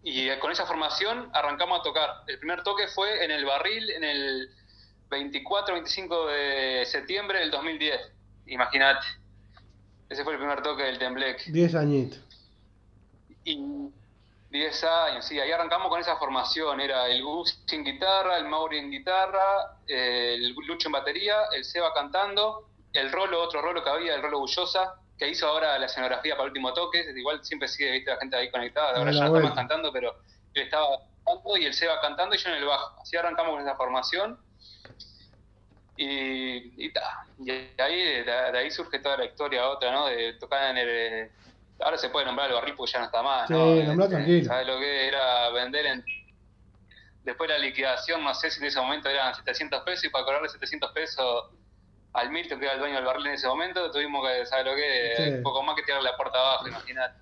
[0.05, 2.11] Y eh, con esa formación arrancamos a tocar.
[2.26, 4.50] El primer toque fue en el barril en el
[5.09, 8.00] 24, 25 de septiembre del 2010.
[8.46, 9.07] Imagínate.
[10.09, 11.44] Ese fue el primer toque del Tembleque.
[11.50, 12.20] 10 añitos.
[13.44, 13.59] Y
[14.50, 16.80] 10 años, sí, ahí arrancamos con esa formación.
[16.80, 21.92] Era el Gus en guitarra, el Mauri en guitarra, el Lucho en batería, el Seba
[21.92, 26.34] cantando, el Rolo, otro Rolo que había, el Rolo Bullosa, que hizo ahora la escenografía
[26.34, 27.05] para el último toque.
[27.16, 28.96] Igual siempre sigue, viste, la gente ahí conectada.
[28.96, 30.14] Ahora ya no más cantando, pero
[30.55, 30.86] él estaba
[31.24, 33.00] cantando y el Seba cantando y yo en el bajo.
[33.00, 34.38] Así arrancamos con esa formación.
[35.97, 40.07] Y, y, ta, y ahí, de, de ahí surge toda la historia otra, ¿no?
[40.07, 41.30] De tocar en el...
[41.80, 43.74] Ahora se puede nombrar el barril porque ya no está más, ¿no?
[43.74, 44.47] Sí, nombrá tranquilo.
[44.47, 46.05] ¿Sabes lo que era vender en...
[47.24, 50.49] Después la liquidación, no sé si en ese momento eran 700 pesos y para cobrarle
[50.49, 51.45] 700 pesos
[52.12, 54.76] al Milton, que era el dueño del barril en ese momento, tuvimos que, ¿sabes lo
[54.76, 55.14] que?
[55.16, 55.22] Sí.
[55.36, 57.14] Un poco más que tirar la puerta abajo, imagínate.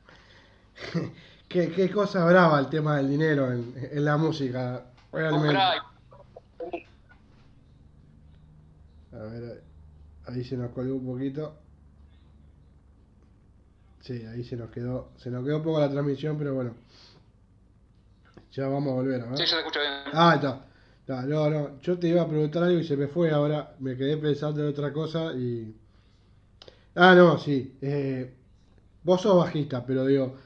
[1.48, 4.82] ¿Qué, qué cosa brava el tema del dinero en, en la música.
[5.12, 5.58] Realmente.
[9.22, 9.62] A ver,
[10.26, 11.56] ahí se nos colgó un poquito.
[14.00, 16.74] Sí, ahí se nos quedó, se nos quedó un poco la transmisión, pero bueno.
[18.50, 19.38] Ya vamos a volver, a ver.
[19.38, 19.92] Sí, yo te escucho bien.
[20.12, 20.66] Ah, está.
[21.06, 23.96] No, no, no, yo te iba a preguntar algo y se me fue ahora, me
[23.96, 25.74] quedé pensando en otra cosa y...
[26.94, 28.34] Ah, no, sí, eh,
[29.02, 30.36] vos sos bajista, pero digo,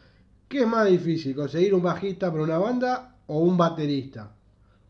[0.48, 4.32] ¿qué es más difícil, conseguir un bajista para una banda o un baterista?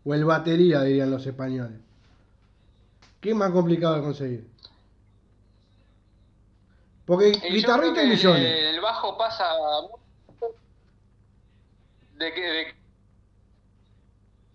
[0.05, 1.86] O el batería, dirían los españoles.
[3.27, 4.45] ¿Qué es más complicado de conseguir?
[7.05, 8.64] Porque Y hay el, millones.
[8.74, 9.45] el bajo pasa
[12.18, 12.74] de que, de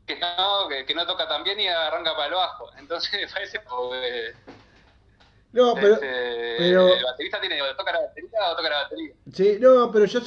[0.05, 2.69] que, no, que, que no toca tan bien y arranca para el bajo.
[2.77, 4.33] Entonces me parece como que
[5.51, 9.13] No, pero, este, pero- el baterista tiene o toca la batería o toca la batería.
[9.33, 10.21] Sí, no, pero yo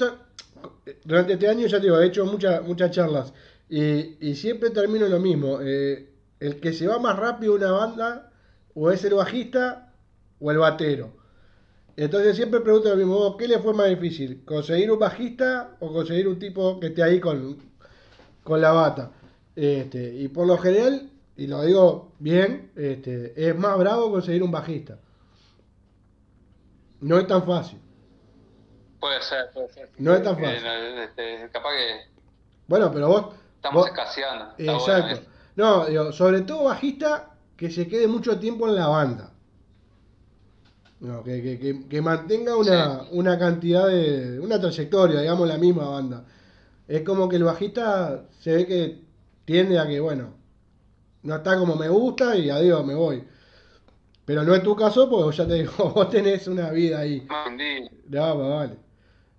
[1.04, 3.32] durante este año ya te digo, he hecho muchas muchas charlas
[3.70, 5.60] y, y siempre termino lo mismo.
[5.62, 8.30] eh, el que se va más rápido a una banda
[8.74, 9.92] o es el bajista
[10.40, 11.12] o el batero.
[11.96, 14.44] Entonces siempre pregunto lo mismo, ¿vos ¿qué le fue más difícil?
[14.44, 17.56] ¿Conseguir un bajista o conseguir un tipo que esté ahí con,
[18.42, 19.12] con la bata?
[19.54, 24.50] Este, y por lo general, y lo digo bien, este, es más bravo conseguir un
[24.50, 24.98] bajista.
[27.00, 27.78] No es tan fácil.
[28.98, 29.90] Puede ser, puede ser.
[29.98, 30.66] No es tan fácil.
[30.66, 32.00] este, capaz que
[32.66, 33.34] Bueno, pero vos...
[33.56, 34.54] estamos vos- escaseando.
[34.58, 35.20] Exacto.
[35.56, 39.32] No, digo, sobre todo bajista que se quede mucho tiempo en la banda.
[41.00, 44.40] No, que, que, que, que mantenga una, una cantidad de.
[44.40, 46.24] una trayectoria, digamos, la misma banda.
[46.88, 49.02] Es como que el bajista se ve que
[49.44, 50.34] tiende a que, bueno,
[51.22, 53.24] no está como me gusta y adiós, me voy.
[54.24, 57.32] Pero no es tu caso, porque ya te digo, vos tenés una vida ahí.
[58.08, 58.78] No, pues vale.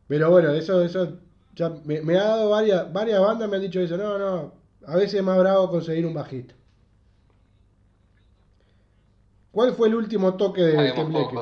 [0.07, 1.19] Pero bueno, eso, eso
[1.55, 3.97] ya me, me ha dado varias, varias bandas me han dicho eso.
[3.97, 4.53] No, no,
[4.85, 6.53] a veces es más bravo conseguir un bajista.
[9.55, 11.33] ¿Cuál fue el último toque de Tembleque?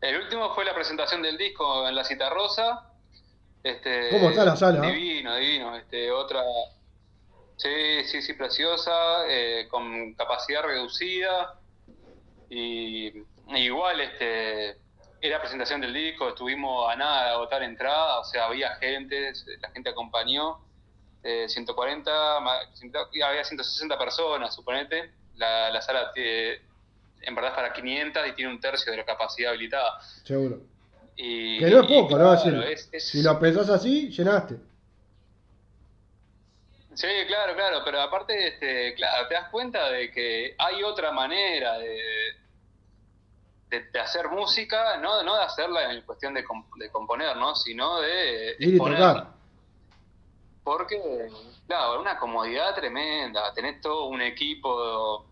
[0.00, 2.92] El último fue la presentación del disco en la Cita Rosa.
[3.64, 4.82] Este, ¿Cómo está la sala?
[4.82, 5.74] Divino, divino.
[5.74, 6.44] Este, otra.
[7.56, 11.58] Sí, sí, sí, preciosa, eh, con capacidad reducida.
[12.48, 13.12] Y
[13.56, 14.78] igual, este,
[15.20, 19.70] era presentación del disco, estuvimos a nada de agotar entrada, o sea, había gente, la
[19.70, 20.60] gente acompañó.
[21.22, 22.58] Eh, 140, ma-
[23.12, 25.12] y había 160 personas, suponete.
[25.36, 26.60] La, la sala tiene-
[27.22, 30.00] en verdad es para 500 y tiene un tercio de la capacidad habilitada.
[30.24, 30.60] Seguro.
[31.16, 32.40] Y, Que no es y poco, ¿no?
[32.40, 34.56] claro, es- es- Si lo pensás así, llenaste.
[36.94, 41.78] Sí, claro, claro, pero aparte, este, claro, te das cuenta de que hay otra manera
[41.78, 41.96] de,
[43.70, 47.54] de, de hacer música, no, no de hacerla en cuestión de, comp- de componer, ¿no?
[47.54, 49.28] Sino de Ir y tocar.
[50.68, 51.30] Porque,
[51.66, 55.26] claro, una comodidad tremenda, tenés todo un equipo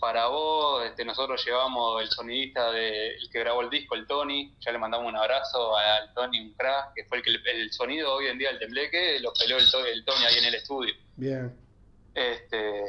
[0.00, 4.52] para vos, este, nosotros llevamos el sonidista de, el que grabó el disco, el Tony,
[4.58, 7.72] ya le mandamos un abrazo al Tony, un crack, que fue el que el, el
[7.72, 10.54] sonido hoy en día del tembleque lo peleó el, To- el Tony ahí en el
[10.56, 10.94] estudio.
[11.16, 11.56] Bien.
[12.14, 12.84] Este,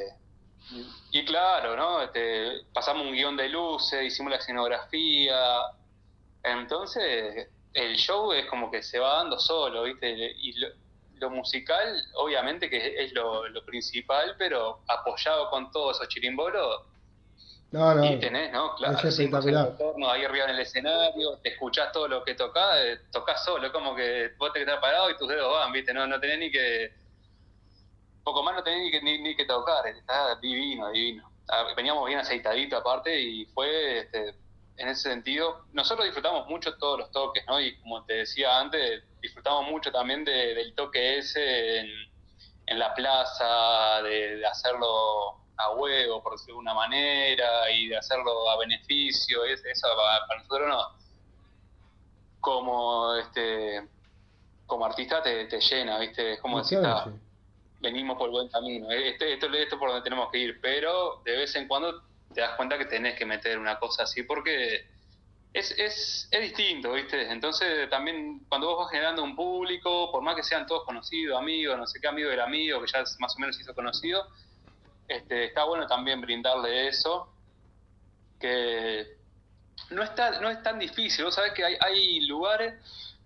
[1.11, 2.01] y claro, ¿no?
[2.01, 5.61] Este, pasamos un guion de luces, hicimos la escenografía.
[6.43, 10.09] Entonces, el show es como que se va dando solo, ¿viste?
[10.09, 10.67] Y lo,
[11.21, 16.81] lo musical, obviamente que es lo, lo principal, pero apoyado con todos esos chirimbolos,
[17.71, 18.03] No, no.
[18.03, 18.75] y tenés, ¿no?
[18.75, 19.67] Claro, es espectacular.
[19.69, 23.67] entornos ahí arriba en el escenario, te escuchás todo lo que tocás, eh, tocás solo,
[23.67, 25.93] es como que vos te quedás parado y tus dedos van, ¿viste?
[25.93, 26.91] No, no tenés ni que.
[28.23, 31.31] Poco más no tenés ni que, ni, ni que tocar, está divino, divino.
[31.49, 34.35] Ah, Veníamos bien aceitaditos aparte y fue, este,
[34.77, 37.59] en ese sentido, nosotros disfrutamos mucho todos los toques, ¿no?
[37.59, 41.87] Y como te decía antes, disfrutamos mucho también de- del toque ese en,
[42.67, 47.97] en la plaza, de, de hacerlo a huevo, por decirlo de una manera, y de
[47.97, 51.01] hacerlo a beneficio, es- eso para, para nosotros no.
[52.39, 53.87] Como este
[54.65, 56.33] como artista te, te llena, ¿viste?
[56.33, 57.03] Es como Y decir, "Ah,
[57.81, 61.21] venimos por el buen camino, este, esto, esto es por donde tenemos que ir, pero
[61.25, 62.01] de vez en cuando
[62.33, 64.85] te das cuenta que tenés que meter una cosa así porque
[65.53, 67.29] es, es, es distinto, ¿viste?
[67.29, 71.77] Entonces también cuando vos vas generando un público, por más que sean todos conocidos, amigos,
[71.77, 74.25] no sé qué amigo del amigo, que ya más o menos se hizo conocido,
[75.07, 77.33] este, está bueno también brindarle eso,
[78.39, 79.07] que
[79.89, 82.73] no, está, no es tan difícil, vos sabés que hay, hay lugares,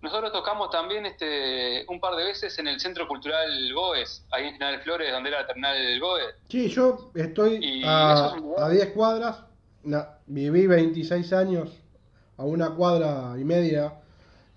[0.02, 4.52] nosotros tocamos también este, un par de veces en el Centro Cultural Goes, ahí en
[4.54, 6.34] General Flores, donde era la terminal Goes.
[6.48, 9.36] Sí, yo estoy Y a, eso es un lugar- a 10 cuadras.
[10.26, 11.70] viví 26 años
[12.36, 13.94] a una cuadra y media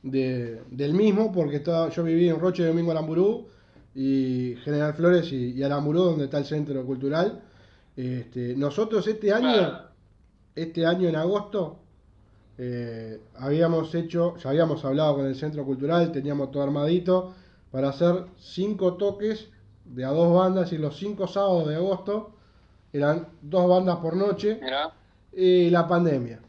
[0.04, 3.48] de, del mismo, porque estaba, yo viví en Roche Domingo Aramburú
[3.96, 7.42] y General Flores y, y Aramburú, donde está el centro cultural.
[7.96, 9.82] Este, nosotros este año,
[10.56, 11.80] este año en agosto,
[12.58, 17.34] eh, habíamos hecho, ya habíamos hablado con el centro cultural, teníamos todo armadito
[17.72, 19.50] para hacer cinco toques
[19.86, 22.32] de a dos bandas y los cinco sábados de agosto
[22.92, 24.60] eran dos bandas por noche
[25.34, 26.40] y la pandemia.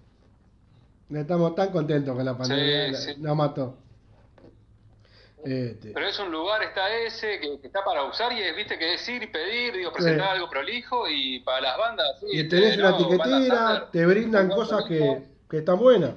[1.13, 3.21] Estamos tan contentos con la pandemia, Sí, sí.
[3.21, 3.77] nos mató.
[5.43, 8.79] Este, Pero es un lugar, está ese, que, que está para usar y es, viste,
[8.79, 10.33] que es ir y pedir, digo, presentar Sí.
[10.35, 14.49] algo prolijo y para las bandas, sí, y este, tenés una no, under, te brindan
[14.51, 16.13] cosas que, que están buenas.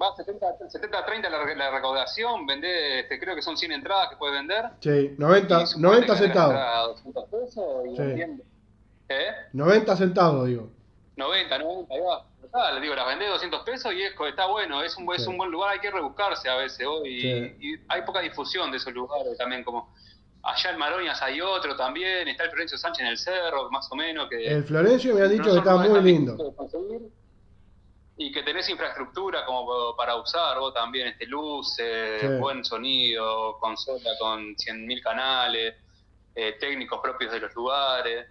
[0.00, 4.16] Va 70, 70 30 la, la recaudación, vendé, este, creo que son 100 entradas que
[4.16, 4.64] puedes vender.
[4.80, 6.54] Sí, 90, y suponete 90 que vendés la centavos.
[6.54, 8.42] entrada a 200 pesos y Sí.
[9.10, 9.26] ¿Eh?
[9.52, 10.70] 90 centavos, digo.
[11.16, 12.24] 90, 90, ahí va.
[12.52, 15.30] Total, digo, las vendés 200 pesos y es, está bueno, es un, buen- es Sí.
[15.30, 17.20] un buen lugar, hay que rebuscarse a veces hoy.
[17.20, 17.28] Sí.
[17.60, 19.94] Y, y hay poca difusión de esos lugares también, como
[20.42, 23.94] allá en Maroñas hay otro también, está el Florencio Sánchez en el cerro, más o
[23.96, 26.36] menos, que El Florencio me han dicho que está muy lindo.
[28.18, 32.26] Y que tenés infraestructura como para usar vos también, este luces, Sí.
[32.38, 35.74] buen sonido, consola con 100.000 canales,
[36.34, 38.26] eh, técnicos propios de los lugares.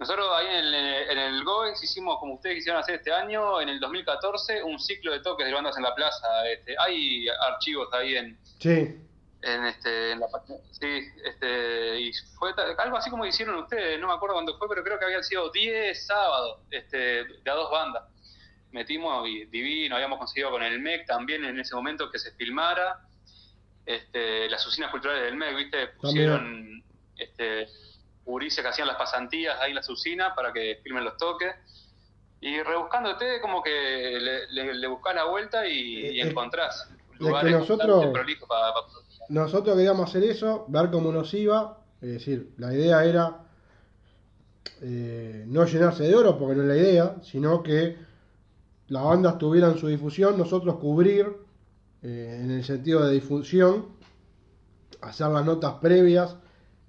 [0.00, 0.74] Nosotros ahí en el,
[1.10, 5.12] en el GOEX hicimos, como ustedes quisieron hacer este año, en el 2014, un ciclo
[5.12, 6.26] de toques de bandas en la plaza.
[6.48, 8.96] Este, hay archivos ahí en, Sí,
[9.42, 10.58] en este en la página.
[10.70, 14.82] Sí, este, y fue algo así como hicieron ustedes, no me acuerdo cuándo fue, pero
[14.82, 18.04] creo que habían sido 10 sábados este, de a dos bandas.
[18.72, 23.06] Metimos y divino, habíamos conseguido con el MEC también en ese momento que se filmara.
[23.84, 25.86] Este, las usinas culturales del MEC, ¿viste?
[25.88, 26.82] Pusieron
[27.18, 27.68] este,
[28.24, 31.52] gurises que hacían las pasantías ahí en las usinas para que filmen los toques.
[32.42, 37.18] Y rebuscándote, como que le, le, le buscás la vuelta y, y Es- encontrás es
[37.18, 38.86] que lugares nosotros- bastante prolijos para, para-
[39.28, 41.78] nosotros queríamos hacer eso, ver cómo nos iba.
[42.00, 43.44] Es decir, la idea era
[44.82, 47.96] eh, no llenarse de oro, porque no es la idea, sino que
[48.88, 51.26] las bandas tuvieran su difusión, nosotros cubrir
[52.02, 53.88] eh, en el sentido de difusión,
[55.02, 56.36] hacer las notas previas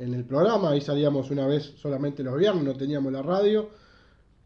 [0.04, 3.70] en el programa, ahí salíamos una vez solamente los viernes, no teníamos la radio,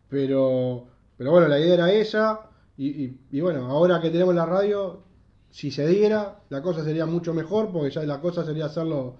[0.09, 0.87] pero,
[1.17, 5.03] pero bueno, la idea era esa, y, y- bueno, ahora que tenemos la radio,
[5.51, 9.17] si se diera, la cosa sería mucho mejor, porque ya la cosa sería hacerlo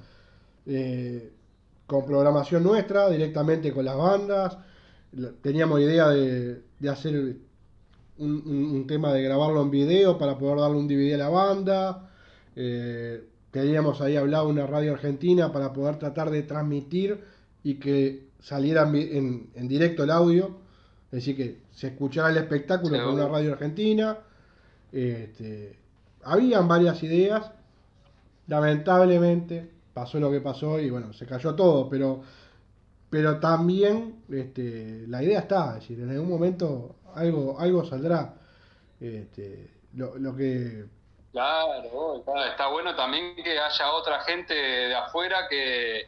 [0.65, 1.33] eh,
[1.87, 4.57] con programación nuestra, directamente con las bandas.
[5.41, 7.37] Teníamos idea de, de hacer
[8.17, 12.09] un tema de grabarlo en video para poder darle un DVD a la banda.
[12.55, 13.27] Eh,
[13.61, 17.19] teníamos ahí hablado una radio argentina para poder tratar de transmitir
[17.63, 20.57] y que saliera en, en- directo el audio.
[21.11, 24.17] Es decir, que se escuchara el espectáculo con una radio argentina.
[24.91, 25.77] Este,
[26.23, 27.51] habían varias ideas.
[28.47, 32.21] Lamentablemente pasó lo que pasó y bueno, se cayó todo, pero
[33.09, 38.35] pero también este, la idea está, es decir, en algún momento algo algo saldrá.
[38.99, 40.85] Este, lo, lo que
[41.35, 46.07] Claro, está, está bueno también que haya otra gente de afuera que,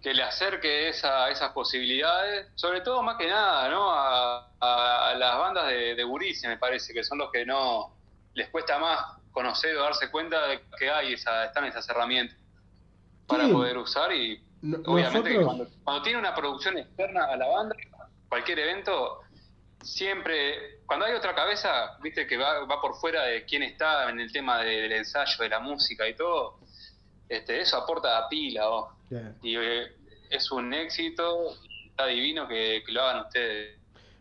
[0.00, 3.90] que le acerque esa, esas posibilidades, sobre todo más que nada, ¿no?
[3.90, 6.04] A, a- a las bandas de, de
[6.46, 7.96] me parece, que son los que no
[8.34, 9.00] les cuesta más
[9.32, 12.38] conocer o darse cuenta de que hay esa, están esas herramientas
[13.26, 13.52] para Sí.
[13.52, 17.48] poder usar y no- obviamente que nosotros cuando, cuando tiene una producción externa a la
[17.48, 17.74] banda,
[18.28, 19.21] cualquier evento,
[19.82, 24.20] siempre, cuando hay otra cabeza, viste que va, va por fuera de quién está en
[24.20, 26.58] el tema de- del ensayo, de la música y todo,
[27.28, 28.62] este, eso aporta a pila.
[29.10, 29.36] Bien.
[29.42, 29.92] y eh,
[30.30, 31.54] es un éxito,
[31.86, 33.78] está divino que, que lo hagan ustedes.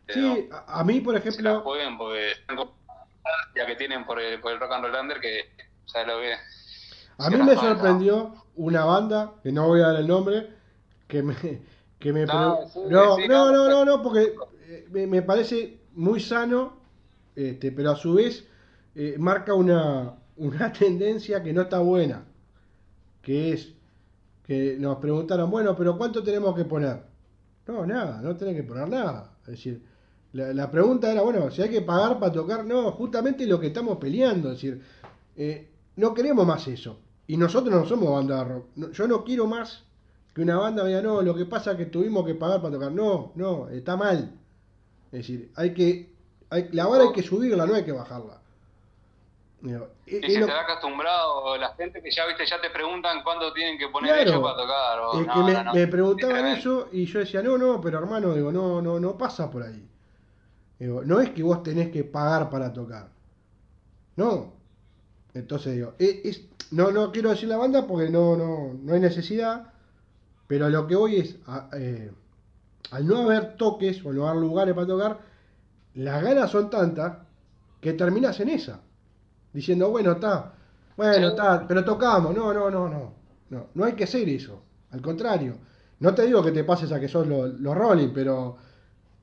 [0.10, 2.34] Sí, a, a mí por Se la ejemplo, jueguen porque
[3.56, 5.50] la que tienen por el, por el rock and roll under que
[5.86, 6.40] sabes lo que es.
[7.18, 10.50] a mí me sorprendió una banda, que no voy a dar el nombre,
[11.08, 11.36] que me
[12.02, 14.34] que me No, sí, no, sí, no, no, no, porque
[14.68, 16.78] eh, me, me parece muy sano,
[17.36, 18.46] este, pero a su vez
[18.96, 22.26] eh, marca una, una tendencia que no está buena,
[23.22, 23.74] que es
[24.44, 27.04] que nos preguntaron, bueno, pero ¿cuánto tenemos que poner?
[27.68, 29.38] No, nada, no tenés que poner nada.
[29.44, 29.84] Es decir,
[30.34, 33.68] la, la pregunta era, bueno, si hay que pagar para tocar, no, justamente lo que
[33.68, 34.82] estamos peleando, es decir,
[35.38, 37.00] eh, no queremos más eso.
[37.28, 38.66] Y nosotros no somos banda de rock.
[38.76, 39.86] No- yo no quiero más
[40.34, 42.92] que una banda diga, no, lo que pasa es que tuvimos que pagar para tocar.
[42.92, 44.32] No, no, está mal.
[45.12, 46.10] Es decir, hay que,
[46.50, 48.40] hay, la vara hay que subirla, no hay que bajarla.
[49.62, 52.70] Digo, Y es- se lo- te ha acostumbrado la gente que ya viste ya te
[52.72, 54.30] preguntan cuándo tienen que poner Claro.
[54.32, 55.00] ellos para tocar.
[55.00, 55.74] o- Es no, que me, no, no.
[55.74, 59.52] me preguntaban eso y yo decía, no, no, pero hermano, digo, no, no, no pasa
[59.52, 59.88] por ahí.
[60.80, 63.10] Digo, no es que vos tenés que pagar para tocar.
[64.16, 64.54] No.
[65.36, 69.00] Entonces digo, es, es- no, no quiero decir la banda porque no, no, no hay
[69.00, 69.71] necesidad,
[70.52, 72.12] pero lo que voy es, a- eh,
[72.92, 75.20] al no haber toques o no haber lugares para tocar,
[75.94, 77.20] las ganas son tantas
[77.80, 78.82] que terminas en esa.
[79.54, 80.52] Diciendo, bueno, está,
[80.98, 82.36] bueno, está, pero tocamos.
[82.36, 83.14] No, no, no, no.
[83.50, 84.62] No, no hay que hacer eso.
[84.92, 85.56] Al contrario,
[86.02, 88.58] no te digo que te pases a que sos los lo Rolling, pero,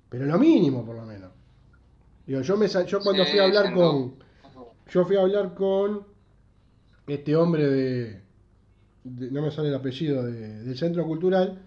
[0.09, 1.31] pero lo mínimo por lo menos.
[2.27, 4.15] Digo, yo, me, yo cuando Sí, fui a hablar con...
[4.91, 6.07] Yo fui a hablar con
[7.07, 8.23] este hombre de,
[9.09, 11.59] no me sale el apellido, de- del centro cultural,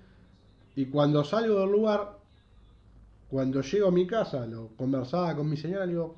[0.75, 2.17] y cuando salgo del lugar,
[3.29, 6.15] cuando llego a mi casa, lo conversaba con mi señora, le digo,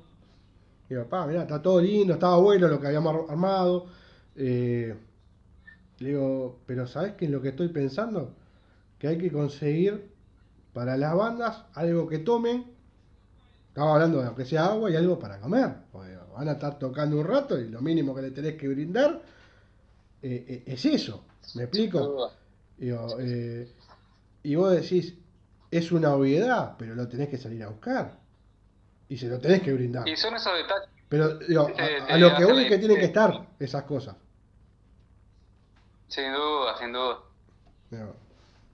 [0.88, 3.86] digo, pa, mirá, está todo lindo, estaba bueno lo que habíamos ar- armado.
[4.36, 4.94] eh,
[6.00, 8.34] le digo, pero ¿sabes qué es lo que estoy pensando?
[8.98, 10.10] Que hay que conseguir
[10.72, 12.64] para las bandas algo que tomen.
[13.68, 15.70] Estaba hablando de que sea agua y algo para comer.
[16.36, 19.22] van a estar tocando un rato y lo mínimo que le tenés que brindar
[20.24, 21.24] eh, eh, es eso.
[21.54, 22.32] ¿Me explico?
[22.78, 23.70] Digo, eh,
[24.42, 25.14] y vos decís,
[25.70, 28.18] es una obviedad, pero lo tenés que salir a buscar.
[29.08, 30.08] Y se lo tenés que brindar.
[30.08, 30.88] Y son esos detalles.
[31.10, 33.06] Pero digo, Te- a, lo que voy es que tienen que diferencia.
[33.06, 34.16] estar esas cosas.
[36.08, 37.18] Sin duda, sin duda.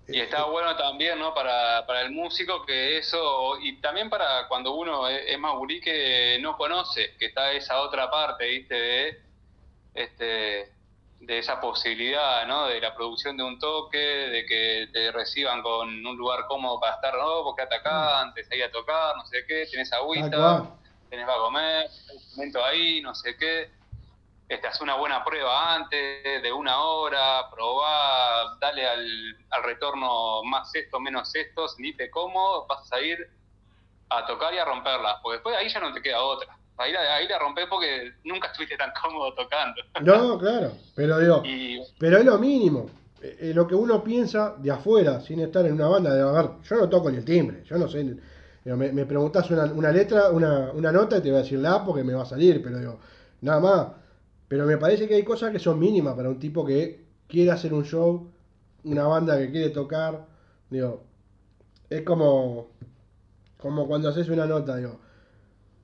[0.07, 1.35] Y está bueno también, ¿no?
[1.35, 5.81] Para, para el músico que eso, y también para cuando uno es, es más gurí
[5.81, 8.75] que no conoce, que está esa otra parte, ¿viste?
[8.75, 9.23] De,
[9.95, 10.73] este,
[11.21, 12.67] de esa posibilidad, ¿no?
[12.67, 16.95] De la producción de un toque, de que te reciban con un lugar cómodo para
[16.95, 17.45] estar, ¿no?
[17.45, 20.67] Porque acá antes ahí a tocar, no sé qué, tenés agüita,
[21.11, 23.71] tenés para comer, instrumento ahí, no sé qué.
[24.49, 30.75] Este, haz una buena prueba antes, de una hora, probá, dale al, al retorno más
[30.75, 33.31] esto, menos esto, sentíte cómodo, vas a ir
[34.09, 36.60] a tocar y a romperla, porque después ahí ya no te queda otra.
[36.81, 39.83] Ahí la, ahí la rompés porque nunca estuviste tan cómodo tocando.
[40.03, 40.73] No, claro.
[40.95, 42.87] Pero digo, Y pero es lo mínimo.
[43.23, 46.51] Eh, eh, lo que uno piensa de afuera, sin estar en una banda, de ver,
[46.63, 48.03] yo no toco ni el timbre, yo no sé.
[48.65, 51.59] digo, me, me preguntás una, una letra, una, una nota y te voy a decir
[51.59, 52.99] la porque me va a salir, pero digo,
[53.43, 53.87] nada más.
[54.49, 57.75] Pero me parece que hay cosas que son mínimas para un tipo que quiere hacer
[57.75, 58.31] un show,
[58.85, 60.27] una banda que quiere tocar.
[60.71, 61.05] Digo,
[61.91, 62.69] es como,
[63.59, 64.99] como cuando haces una nota, digo,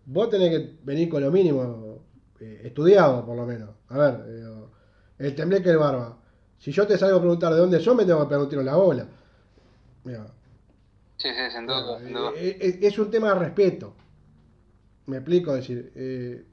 [0.06, 1.98] vos tenés que venir con lo mínimo,
[2.40, 3.70] eh, estudiado por lo menos.
[3.88, 4.70] A ver, digo,
[5.18, 6.18] el tembleque el barba.
[6.58, 8.60] Si yo te salgo a preguntar de dónde son, me tengo que pegar un tiro
[8.62, 9.08] en la bola.
[10.04, 10.26] Digo,
[11.18, 12.32] sí, sí, sin duda, sin duda.
[12.36, 13.94] eh, eh, es un tema de respeto.
[15.06, 16.44] Me explico, es decir, eh,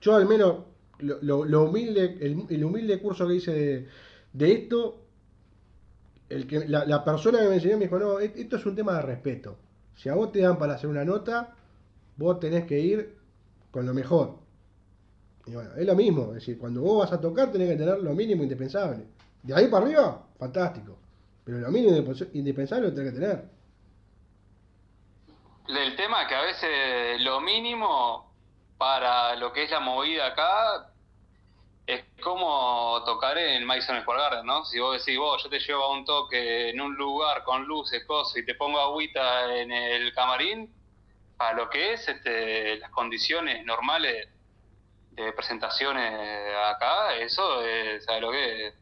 [0.00, 0.64] yo al menos
[1.00, 3.88] lo, lo- lo humilde, el, el humilde curso que hice de,
[4.32, 5.04] de esto,
[6.28, 8.74] el que, la, la persona que me enseñó me dijo, no, e- esto es un
[8.76, 9.56] tema de respeto.
[9.96, 11.56] Si a vos te dan para hacer una nota,
[12.18, 13.16] vos tenés que ir
[13.70, 14.38] con lo mejor.
[15.46, 18.00] Y bueno, es lo mismo, es decir, cuando vos vas a tocar tenés que tener
[18.00, 19.04] lo mínimo indispensable.
[19.42, 20.98] De ahí para arriba, fantástico.
[21.44, 23.44] Pero lo mínimo indisp- indispensable lo tenés que tener.
[25.68, 28.30] El tema es que a veces lo mínimo
[28.76, 30.92] para lo que es la movida acá
[31.86, 34.64] es como tocar en Madison Square Garden, ¿no?
[34.66, 38.04] Si vos decís, vos, yo te llevo a un toque en un lugar con luces,
[38.04, 40.70] cosas, y te pongo agüita en el camarín,
[41.38, 44.28] para lo que es este, las condiciones normales
[45.12, 46.12] de presentaciones
[46.66, 48.74] acá, eso es, ¿sabes lo que es?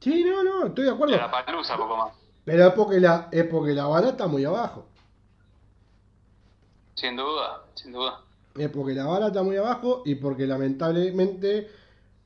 [0.00, 1.16] Sí, no, no, estoy de acuerdo.
[1.16, 2.14] La palusa, poco más.
[2.44, 4.86] Pero es porque la, es porque la vara está muy abajo.
[6.94, 8.20] Sin duda, sin duda.
[8.56, 11.70] Es porque la vara está muy abajo y porque lamentablemente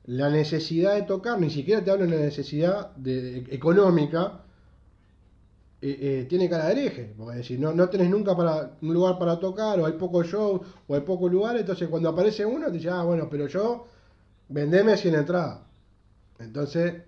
[0.05, 4.44] la necesidad de tocar, ni siquiera te hablo de la necesidad de, económica,
[5.81, 7.13] eh, eh, tiene cara de hereje.
[7.17, 10.23] Porque es decir, no, no tenés nunca para un lugar para tocar, o hay poco
[10.23, 13.87] show, o hay poco lugar, entonces cuando aparece uno te dice, ah, bueno, pero yo
[14.49, 15.59] vendeme 100 entradas.
[16.39, 17.03] Entonces,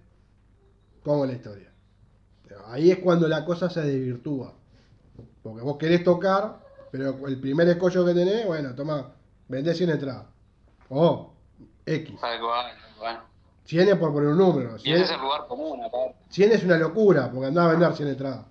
[1.03, 1.71] ¿cómo es la historia?
[2.67, 4.53] Ahí es cuando la cosa se desvirtúa.
[5.41, 6.59] Porque vos querés tocar,
[6.91, 9.13] pero el primer escollo que tenés, bueno, toma,
[9.47, 10.25] vendés 100 entradas.
[10.89, 11.33] O
[11.85, 12.15] X.
[12.19, 12.39] Cual,
[12.99, 13.19] bueno.
[13.65, 14.77] 100 es por poner un número.
[14.77, 15.97] Y 100, ese es el lugar común acá.
[16.29, 18.45] 100 es una locura, porque andás a vender 100 entradas.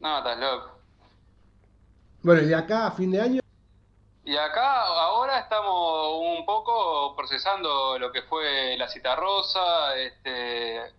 [0.00, 0.78] No, estás loco.
[2.22, 3.40] Bueno, y acá a fin de año,
[4.24, 10.92] Y acá ahora estamos un poco procesando lo que fue la cita rosa, este,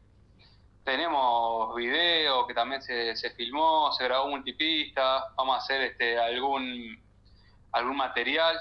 [0.83, 6.99] tenemos video que también se, se filmó, se grabó multipista, vamos a hacer este algún
[7.71, 8.57] algún material.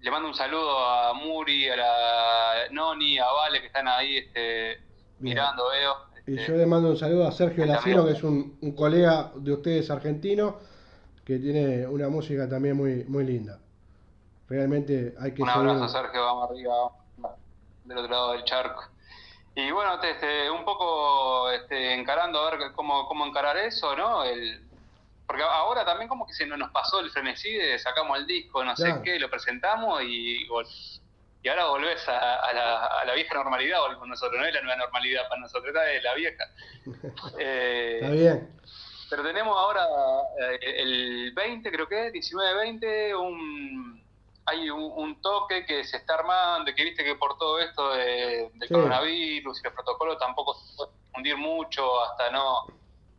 [0.00, 4.80] Le mando un saludo a Muri, a la Noni, a Vale que están ahí este,
[5.18, 6.07] mirando, veo.
[6.28, 9.52] Y yo le mando un saludo a Sergio Lacino, que es un, un colega de
[9.52, 10.58] ustedes argentino,
[11.24, 13.58] que tiene una música también muy, muy linda.
[14.48, 16.72] Realmente hay que Un abrazo, Sergio, vamos arriba,
[17.84, 18.84] del otro lado del charco.
[19.54, 24.22] Y bueno, este, este, un poco este, encarando a ver cómo, cómo encarar eso, ¿no?
[24.22, 24.62] El,
[25.26, 28.74] porque ahora también como que se nos pasó el frenesí de sacamos el disco, no
[28.76, 30.46] sé qué, lo presentamos y,
[31.42, 34.76] y ahora volvés a, la, a la, vieja normalidad, con nosotros, no es la nueva
[34.76, 36.44] normalidad para nosotros, es la vieja.
[37.38, 38.58] Eh, Está bien.
[39.10, 39.86] Pero tenemos ahora
[40.40, 44.04] eh, el 20, creo que 19-20, un,
[44.44, 48.68] hay un, toque que se está armando, que viste que por todo esto de, del
[48.68, 52.66] coronavirus y los protocolos tampoco se puede fundir mucho, hasta no...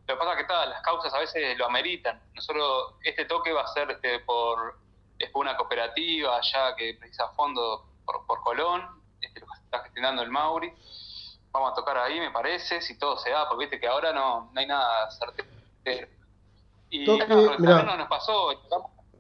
[0.07, 2.20] Lo que pasa es que todas las causas a veces lo ameritan.
[2.34, 4.76] Nosotros, este toque va a ser este, por,
[5.20, 7.82] es por una cooperativa allá que precisa fondos
[8.12, 8.84] por, por Colón,
[9.22, 10.72] este, lo que está gestionando el Mauri.
[11.51, 14.51] Vamos a tocar ahí, me parece, si todo se da, porque viste que ahora no,
[14.53, 15.49] no hay nada certero
[16.89, 18.49] y toque, no, nos pasó.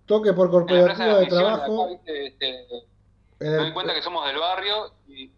[0.05, 1.99] Toque por cooperativa de, trabajo.
[2.05, 2.67] Este,
[3.39, 5.31] me doy cuenta que somos del barrio y,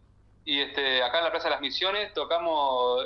[0.46, 3.06] y, este, acá en la Plaza de las Misiones tocamos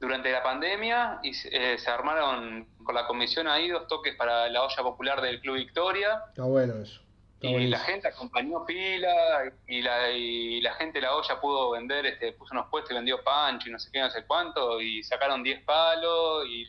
[0.00, 4.62] durante la pandemia y eh, se armaron con la comisión ahí dos toques para la
[4.62, 6.24] olla popular del Club Victoria.
[6.28, 7.00] Está bueno eso.
[7.40, 12.04] Y la gente acompañó pila y la, y la gente de la olla pudo vender,
[12.06, 15.02] este, puso unos puestos y vendió pancho y no sé qué, no sé cuánto, y
[15.02, 16.66] sacaron 10 palos y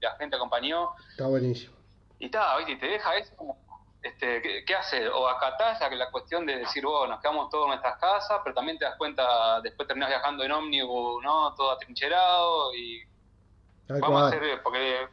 [0.00, 0.90] la gente acompañó.
[1.10, 1.74] Está buenísimo.
[2.20, 2.76] Y está, ¿viste?
[2.76, 3.34] te deja eso
[4.04, 5.08] este, ¿qué, hace?
[5.08, 8.54] O acatás la, la cuestión de decir, bueno, nos quedamos todos en nuestras casas, pero
[8.54, 11.54] también te das cuenta, después terminás viajando en ómnibus, ¿no?
[11.54, 13.02] Todo atrincherado y
[13.88, 15.08] vamos a hacer, porque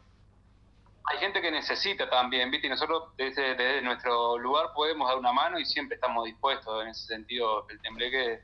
[1.04, 2.68] hay gente que necesita también, ¿viste?
[2.68, 7.08] Y nosotros desde, nuestro lugar podemos dar una mano y siempre estamos dispuestos en ese
[7.08, 8.42] sentido, el tembleque.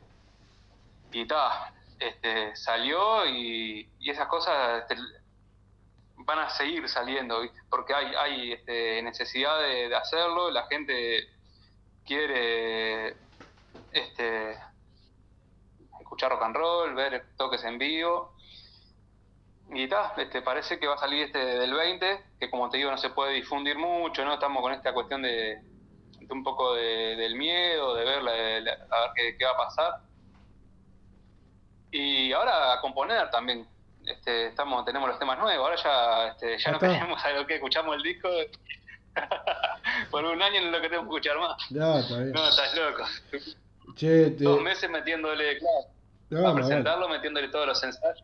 [1.12, 4.96] Y está, este, salió y, y esas cosas, este,
[6.28, 11.26] van a seguir saliendo, porque hay, hay este, necesidad de, hacerlo, la gente
[12.06, 13.16] quiere
[13.94, 14.58] este,
[16.02, 18.34] escuchar rock and roll, ver toques en vivo.
[19.74, 22.90] Y está, este, parece que va a salir este del 20, que como te digo
[22.90, 24.34] no se puede difundir mucho, ¿no?
[24.34, 25.62] Estamos con esta cuestión de,
[26.30, 29.94] un poco del miedo, de ver, a ver qué, qué va a pasar.
[31.92, 33.68] Y ahora a componer también,
[34.06, 37.96] este, estamos, tenemos los temas nuevos, ahora ya, este, ya no tenemos algo que escuchamos
[37.96, 38.30] el disco.
[40.12, 41.58] Por un año no lo queremos escuchar más.
[41.70, 42.32] Ya, está bien.
[42.32, 43.04] No, estás loco.
[43.96, 48.22] Che, Dos meses metiéndole, claro, para presentarlo, metiéndole todos los ensayos,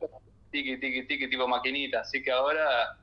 [0.54, 2.02] tiki, tiki, tiki, tipo maquinita.
[2.02, 2.98] Así que ahora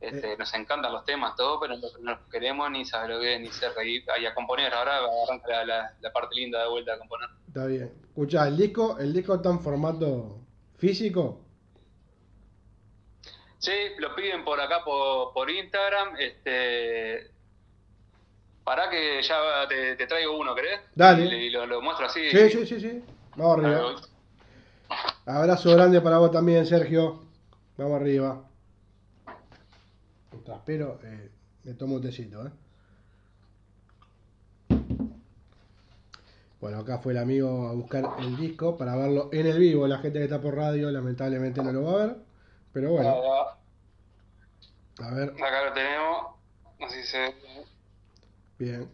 [0.00, 0.36] este, eh.
[0.36, 3.72] nos encantan los temas, todo, pero no, no queremos ni saber lo que ni ser
[3.74, 4.04] reír.
[4.10, 7.28] Ahí a componer, ahora arranca la, la, parte linda de vuelta a componer.
[7.46, 7.92] Está bien.
[8.08, 10.40] Escucha, ¿el disco, el disco está en formato
[10.76, 11.40] físico?
[13.58, 16.16] Sí, lo piden por acá por, por Instagram.
[16.18, 17.30] Este,
[18.64, 20.80] para que ya te, traigo uno, ¿crees?
[20.94, 21.24] Dale.
[21.24, 22.28] Y, lo, muestro así.
[22.30, 23.02] Sí, sí, sí, sí.
[23.36, 23.94] Vamos arriba.
[25.26, 27.22] Abrazo grande para vos también, Sergio.
[27.76, 28.42] Vamos arriba.
[30.64, 31.30] Pero eh,
[31.64, 32.50] me tomo un tecito, ¿eh?
[36.60, 39.86] Bueno, acá fue el amigo a buscar el disco para verlo en el vivo.
[39.86, 42.16] La gente que está por radio lamentablemente no lo va a ver.
[42.72, 43.14] Pero bueno.
[44.98, 45.30] A ver.
[45.30, 46.26] Acá lo tenemos.
[46.80, 47.34] Así se
[48.58, 48.88] Bien.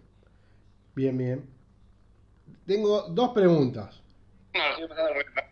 [0.95, 1.49] Bien, bien.
[2.67, 4.03] Tengo dos preguntas.
[4.55, 5.43] No, estoy.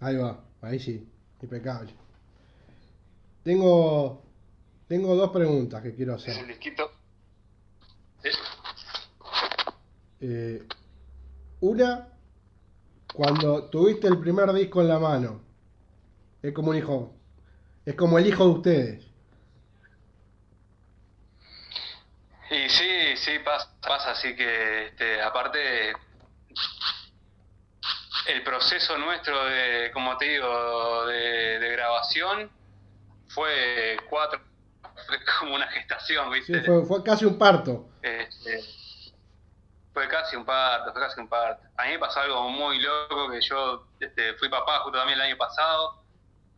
[0.00, 1.08] Ahí va, ahí sí,
[1.40, 1.94] impecable.
[3.42, 4.22] Tengo,
[4.88, 6.38] tengo dos preguntas que quiero hacer.
[6.38, 6.90] El disquito.
[8.22, 8.30] ¿Sí?
[10.20, 10.62] Eh,
[11.60, 12.08] una,
[13.12, 15.42] cuando tuviste el primer disco en la mano,
[16.42, 17.14] es como un hijo.
[17.84, 19.06] Es como el hijo de ustedes.
[22.50, 25.92] Y sí, sí, pasa, pasa así que, este, aparte,
[28.28, 32.50] el proceso nuestro de, como te digo, de, grabación
[33.28, 34.40] fue cuatro,
[35.06, 36.60] fue como una gestación, ¿viste?
[36.60, 37.88] Sí, fue, fue casi un parto.
[38.02, 38.60] Este,
[39.92, 41.62] fue casi un parto, fue casi un parto.
[41.76, 45.26] A mí me pasó algo muy loco que yo este, fui papá justo también el
[45.26, 46.02] año pasado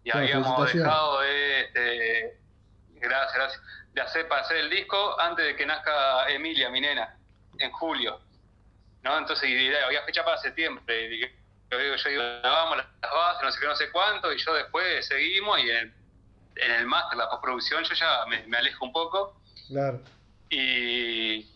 [0.03, 2.41] y habíamos dejado de, este,
[2.95, 3.63] gracias, gracias,
[3.93, 7.17] de hacer para hacer el disco antes de que nazca Emilia, mi nena,
[7.59, 8.21] en julio.
[9.05, 9.19] ¿no?
[9.19, 9.49] Entonces
[9.85, 11.15] había fecha para septiembre.
[11.15, 11.44] Y
[11.81, 15.59] yo digo, grabamos las bases, no sé qué, no sé cuánto, y yo después seguimos
[15.61, 15.95] y en,
[16.57, 19.41] en el máster, la postproducción, yo ya me, me alejo un poco.
[19.69, 20.01] Claro.
[20.51, 21.47] Y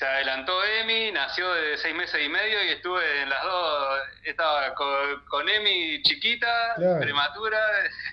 [0.00, 4.74] se adelantó Emi, nació de seis meses y medio y estuve en las dos, estaba
[4.74, 7.58] con, Emi chiquita, prematura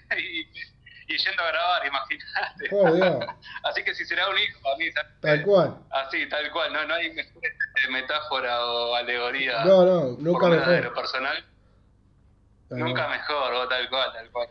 [0.18, 0.46] y,
[1.16, 3.26] yendo a grabar, imagínate.
[3.64, 4.86] así que si será un hijo, para mí,
[5.22, 5.78] tal cual.
[5.92, 7.16] Así, tal cual, no, no hay
[7.90, 9.64] metáfora o alegoría.
[9.64, 10.94] No, no, nunca mejor.
[10.94, 11.46] personal.
[12.70, 14.50] nunca mejor, o tal cual, tal cual.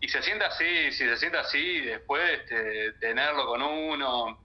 [0.00, 4.38] Y se sienta así, si se sienta así, después este, tenerlo con uno.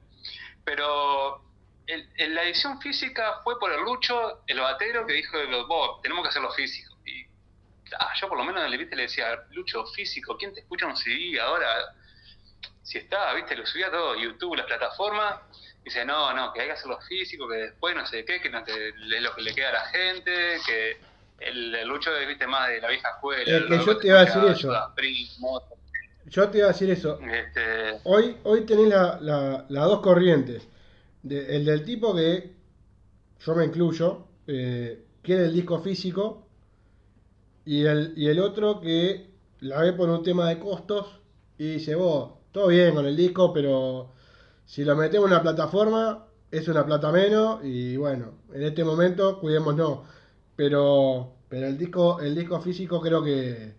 [0.63, 1.43] Pero
[1.87, 5.37] el- la edición física fue por el Lucho, el batero, que dijo,
[5.67, 6.88] vos, tenemos que hacerlo físico.
[7.99, 10.85] Ah, yo por lo menos en el viste le decía, Lucho, físico, ¿quién te escucha
[10.87, 11.67] un CD ahora?
[12.81, 15.35] Si está, viste, lo subía todo, YouTube, las plataformas.
[15.83, 18.63] Dice, no, no, que hay que hacerlo físico, que después no sé qué, que no
[18.63, 20.97] te- es lo que le queda a la gente, que
[21.39, 23.57] el, el Lucho es, viste, más de la vieja escuela.
[23.57, 24.93] Es que yo te iba a decir eso.
[26.25, 27.19] Yo te iba a decir eso.
[27.21, 30.67] Este, Hoy, hoy tenés la- la- las dos corrientes.
[31.23, 32.51] De- el del tipo que,
[33.39, 36.48] yo me incluyo, eh, quiere el disco físico.
[37.69, 39.29] Y el, y el otro que
[39.61, 41.05] la ve por un tema de costos
[41.57, 44.11] y dice, vos, todo bien con el disco, pero
[44.65, 47.61] si lo metemos en una plataforma, es una plata menos.
[47.63, 49.99] Y bueno, en este momento, cuidémonos.
[50.55, 53.73] Pero, pero el disco, el disco físico creo que,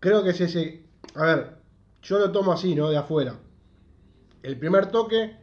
[0.00, 0.84] creo que es ese,
[1.14, 1.56] a ver,
[2.02, 2.90] yo lo tomo así, ¿no?
[2.90, 3.38] De afuera.
[4.44, 5.36] El primer toque,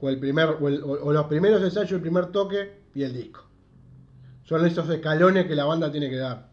[0.00, 3.12] o, el primer, o, el- o- o los primeros ensayos, el primer toque y el
[3.12, 3.43] disco.
[4.44, 6.48] Son esos escalones que la banda tiene que dar.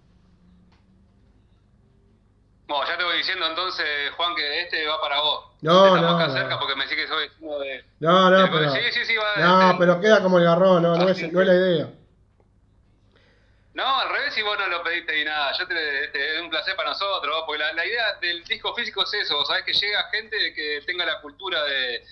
[2.68, 3.86] Bueno, ya te voy diciendo entonces,
[4.16, 5.46] Juan, que este va para vos.
[5.62, 6.34] No, Este no, acá no.
[6.34, 7.84] cerca porque me decís que soy vecino de...
[8.00, 8.72] No, no, pero.
[8.72, 11.32] sí, sí, sí, va, no, este- pero queda como el garrón, no, no, Ah, es,
[11.34, 11.90] no es la idea.
[13.74, 15.52] No, al revés, si vos no lo pediste ni nada.
[15.58, 19.04] Yo te, este, es un placer para nosotros, porque la, la idea del disco físico
[19.04, 22.04] es eso, sabés que llega gente que tenga la cultura de,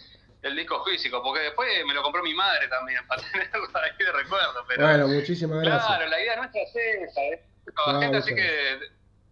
[0.41, 4.11] del disco físico, porque después me lo compró mi madre también, para tenerlo ahí de
[4.11, 4.65] recuerdo.
[4.67, 5.85] Pero, Bueno, muchísimas gracias.
[5.87, 7.43] claro, la idea nuestra es esa, ¿eh?
[7.75, 8.79] Claro, gente, así que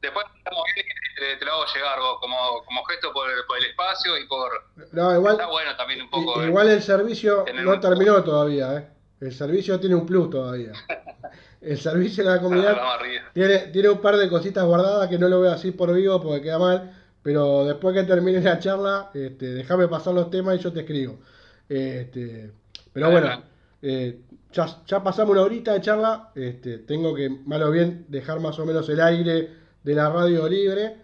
[0.02, 3.46] después estamos bien y te, te lo hago llegar vos, como, como gesto por, el-
[3.46, 4.52] por el espacio y por...
[4.92, 6.42] No, igual, Está bueno también un poco...
[6.44, 6.48] ¿eh?
[6.48, 8.88] igual el servicio no un- terminó todavía, ¿eh?
[9.20, 10.72] El servicio tiene un plus todavía.
[11.60, 13.24] El servicio de la Ah, comunidad arriba.
[13.34, 16.44] Tiene, tiene un par de cositas guardadas que no lo veo así por vivo porque
[16.44, 16.97] queda mal,
[17.28, 21.20] pero después que termine la charla, este, déjame pasar los temas y yo te escribo.
[21.68, 22.54] Este,
[22.94, 23.44] pero bueno,
[23.82, 24.22] eh,
[24.54, 28.58] ya, ya pasamos una horita de charla, este, tengo que, mal o bien, dejar más
[28.60, 29.50] o menos el aire
[29.84, 31.02] de la radio libre.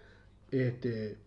[0.50, 1.18] Este,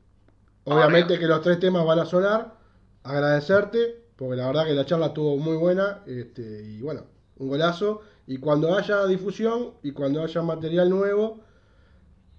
[0.63, 2.55] obviamente que los tres temas van a sonar,
[3.03, 7.03] agradecerte, porque la verdad que la charla estuvo muy buena, este, y bueno,
[7.37, 8.01] un golazo.
[8.25, 11.41] Y cuando haya difusión y cuando haya material nuevo,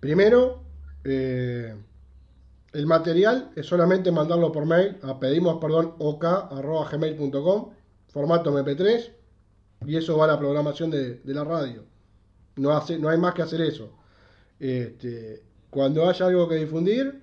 [0.00, 0.64] primero,
[1.04, 1.76] eh,
[2.72, 5.94] el material es solamente mandarlo por mail a pedimos perdón
[8.08, 9.12] formato MP3,
[9.86, 11.84] y eso va a la programación de, de la radio.
[12.56, 13.90] No, hace, no hay más que hacer eso.
[14.58, 17.22] Este, cuando haya algo que difundir,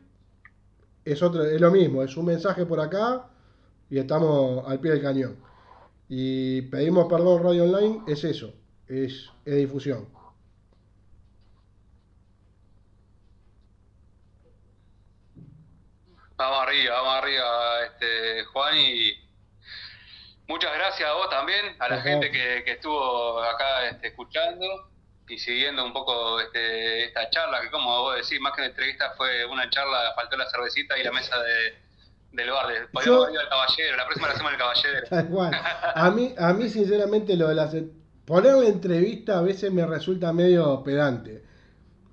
[1.04, 3.28] es, otro, es lo mismo, es un mensaje por acá
[3.90, 5.36] y estamos al pie del cañón.
[6.08, 8.54] Y pedimos perdón Radio Online, es eso,
[8.88, 10.06] es, es difusión.
[16.38, 19.14] Vamos arriba, vamos arriba, este, Juan, y
[20.48, 22.04] muchas gracias a vos también, a la Ajá.
[22.04, 24.66] gente que, que estuvo acá este, escuchando
[25.30, 29.14] y siguiendo un poco este, esta charla, que como vos decís, más que una entrevista
[29.18, 31.74] fue una charla, faltó la cervecita y la mesa de,
[32.34, 32.68] del bar,
[33.06, 35.08] Yo- al caballero, la próxima la hacemos el caballero.
[35.10, 35.52] Tal cual.
[35.96, 37.74] A mí, a mí sinceramente, lo de las
[38.26, 41.44] poner la entrevista a veces me resulta medio pedante.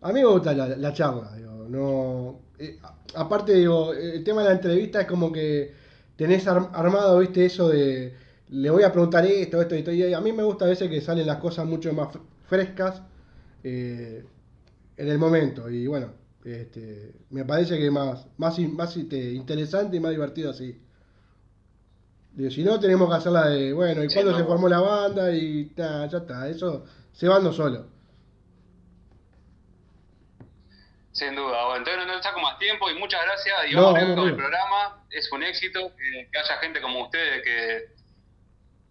[0.00, 2.40] A mí me gusta la, la charla, digo, no.
[2.62, 2.78] Eh,
[3.14, 5.74] aparte, digo, el tema de la entrevista es como que
[6.16, 8.14] tenés ar- armado, viste, eso de
[8.48, 11.00] le voy a preguntar esto, esto, esto, y a mí me gusta a veces que
[11.00, 13.02] salen las cosas mucho más fr- frescas
[13.64, 14.24] eh,
[14.96, 15.70] en el momento.
[15.70, 16.12] Y bueno,
[16.44, 20.78] este, me parece que más, más, más este, interesante y más divertido así.
[22.34, 24.38] Digo, si no, tenemos que hacer la de, bueno, ¿y Sí, cuándo no.
[24.38, 25.34] se formó la banda?
[25.34, 27.86] Y ta, ya está, eso se va dando solo.
[31.12, 34.00] Sin duda, bueno, entonces no te saco más tiempo y muchas gracias y No, vamos
[34.00, 37.84] vamos con el programa, es un éxito que, que haya gente como ustedes que,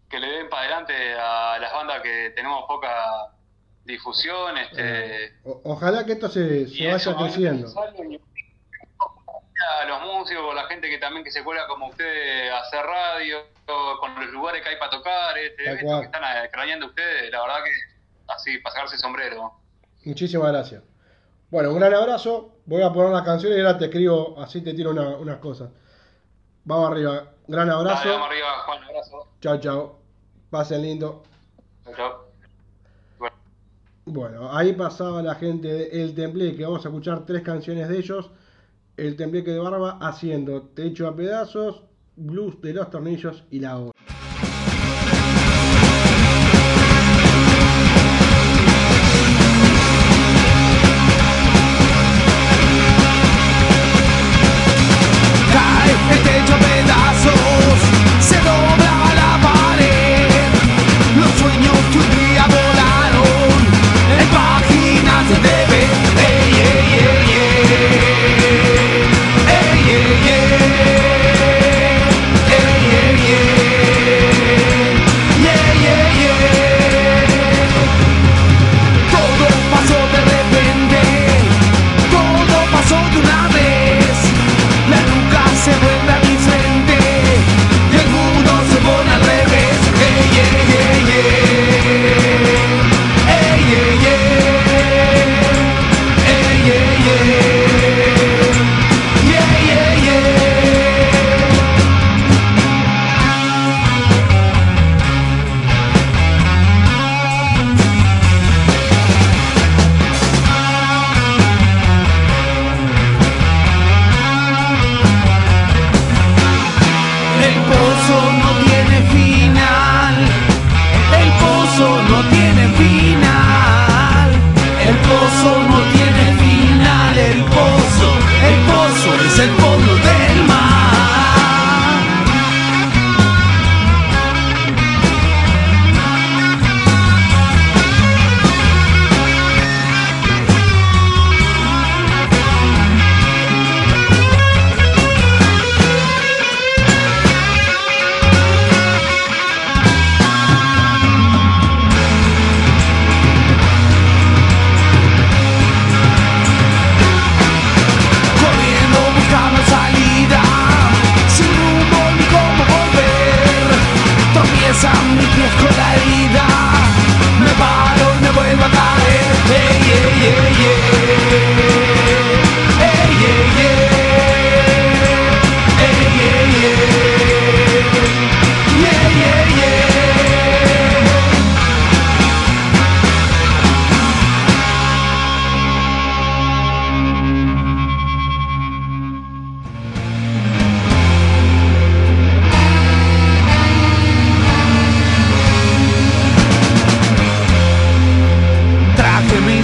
[0.10, 2.94] que le den para adelante a las bandas que tenemos poca
[3.86, 7.68] difusión, este, O- ojalá que esto se, se eso, vaya creciendo.
[9.80, 13.40] a los músicos, la gente que también que se cuela como ustedes a hacer radio,
[14.00, 17.64] con los lugares que hay para tocar, este, esto que están craneando ustedes, la verdad
[17.64, 17.72] que
[18.28, 18.62] así,
[18.94, 19.54] el sombrero.
[20.04, 20.84] Muchísimas gracias.
[21.52, 22.56] Bueno, un gran abrazo.
[22.66, 25.70] Voy a poner las canciones y ahora te escribo, así te tiro una- unas cosas.
[26.64, 27.34] Vamos arriba.
[27.48, 28.10] Gran Dale, abrazo.
[28.10, 29.28] vamos arriba, Juan, abrazo.
[29.42, 30.00] Chao, chao.
[30.50, 31.24] Pasen lindo.
[31.96, 32.12] Chau.
[33.20, 33.36] Bueno.
[34.06, 37.98] Bueno, ahí pasaba la gente de El Temple, que vamos a escuchar tres canciones de
[37.98, 38.30] ellos.
[38.98, 41.84] El Tembleque de Barba haciendo Techo a pedazos,
[42.16, 43.92] Blues de los Tornillos y La Hora.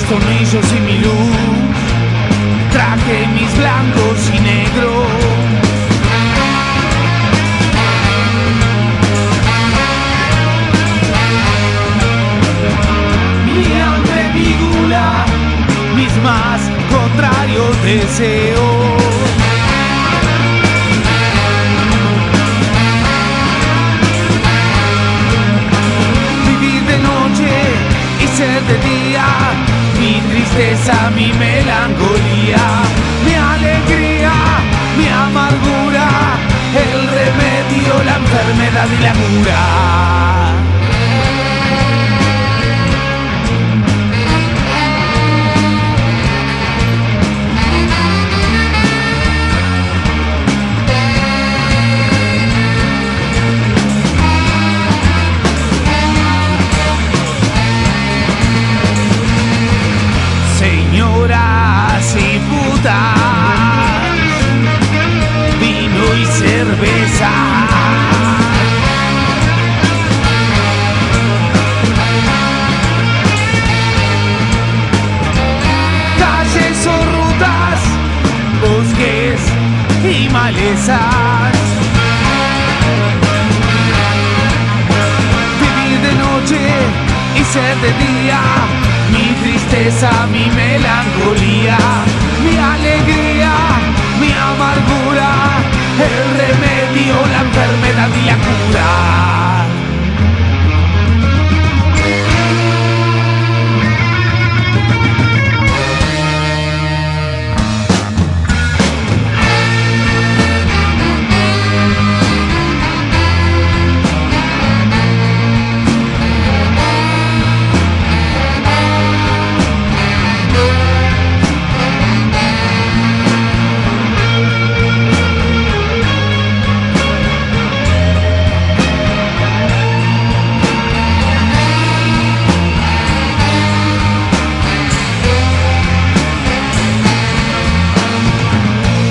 [0.10, 1.38] Tornillos y mi luz,
[2.72, 5.08] traje mis blancos y negros.
[13.45, 15.26] Mi hambre, mi gula,
[15.95, 19.03] mis más contrarios deseos.
[26.47, 27.51] Vivir de noche
[28.24, 29.66] y ser de día,
[30.48, 32.58] tristeza, mi melancolía,
[33.26, 34.32] mi alegría,
[34.98, 36.08] mi amargura,
[36.74, 40.66] el remedio, la enfermedad y la cura.
[66.58, 67.30] Cerveza.
[76.21, 77.79] Calles o rutas,
[78.63, 79.39] bosques
[80.04, 81.58] y malezas.
[85.62, 86.62] Vivir de noche
[87.39, 88.42] y ser de día,
[89.12, 91.78] mi tristeza, mi melancolía,
[96.18, 99.67] el remedio, la enfermedad y la cura.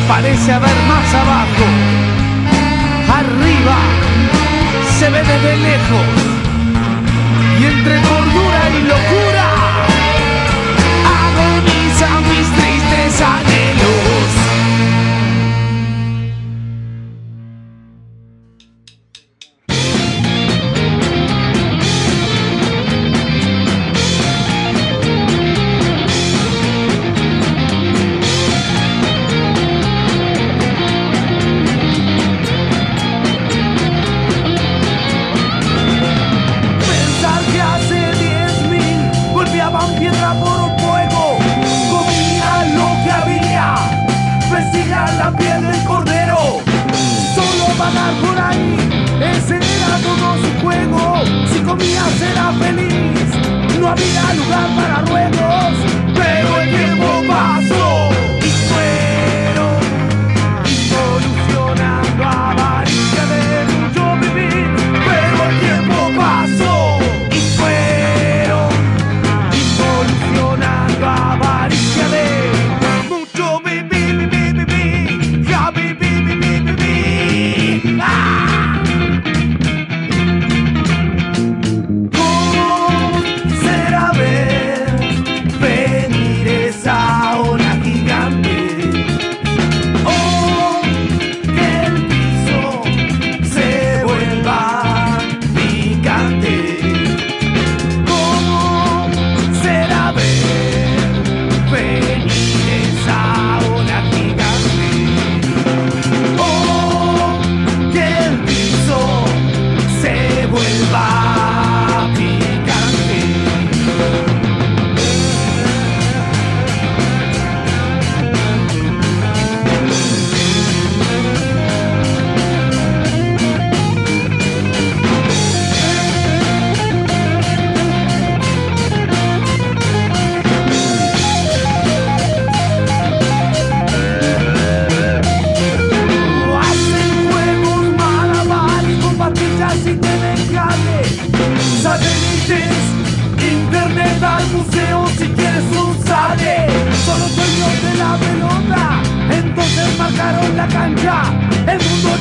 [0.09, 1.66] Parece haber más abajo.
[3.19, 3.77] Arriba
[4.99, 6.07] se ve desde lejos.
[7.61, 9.47] Y entre cordura y locura
[11.23, 13.20] agonizan mis tristes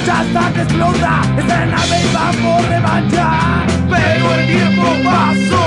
[0.06, 5.65] Está que explota, esta nave va por revancha Pero el tiempo pasó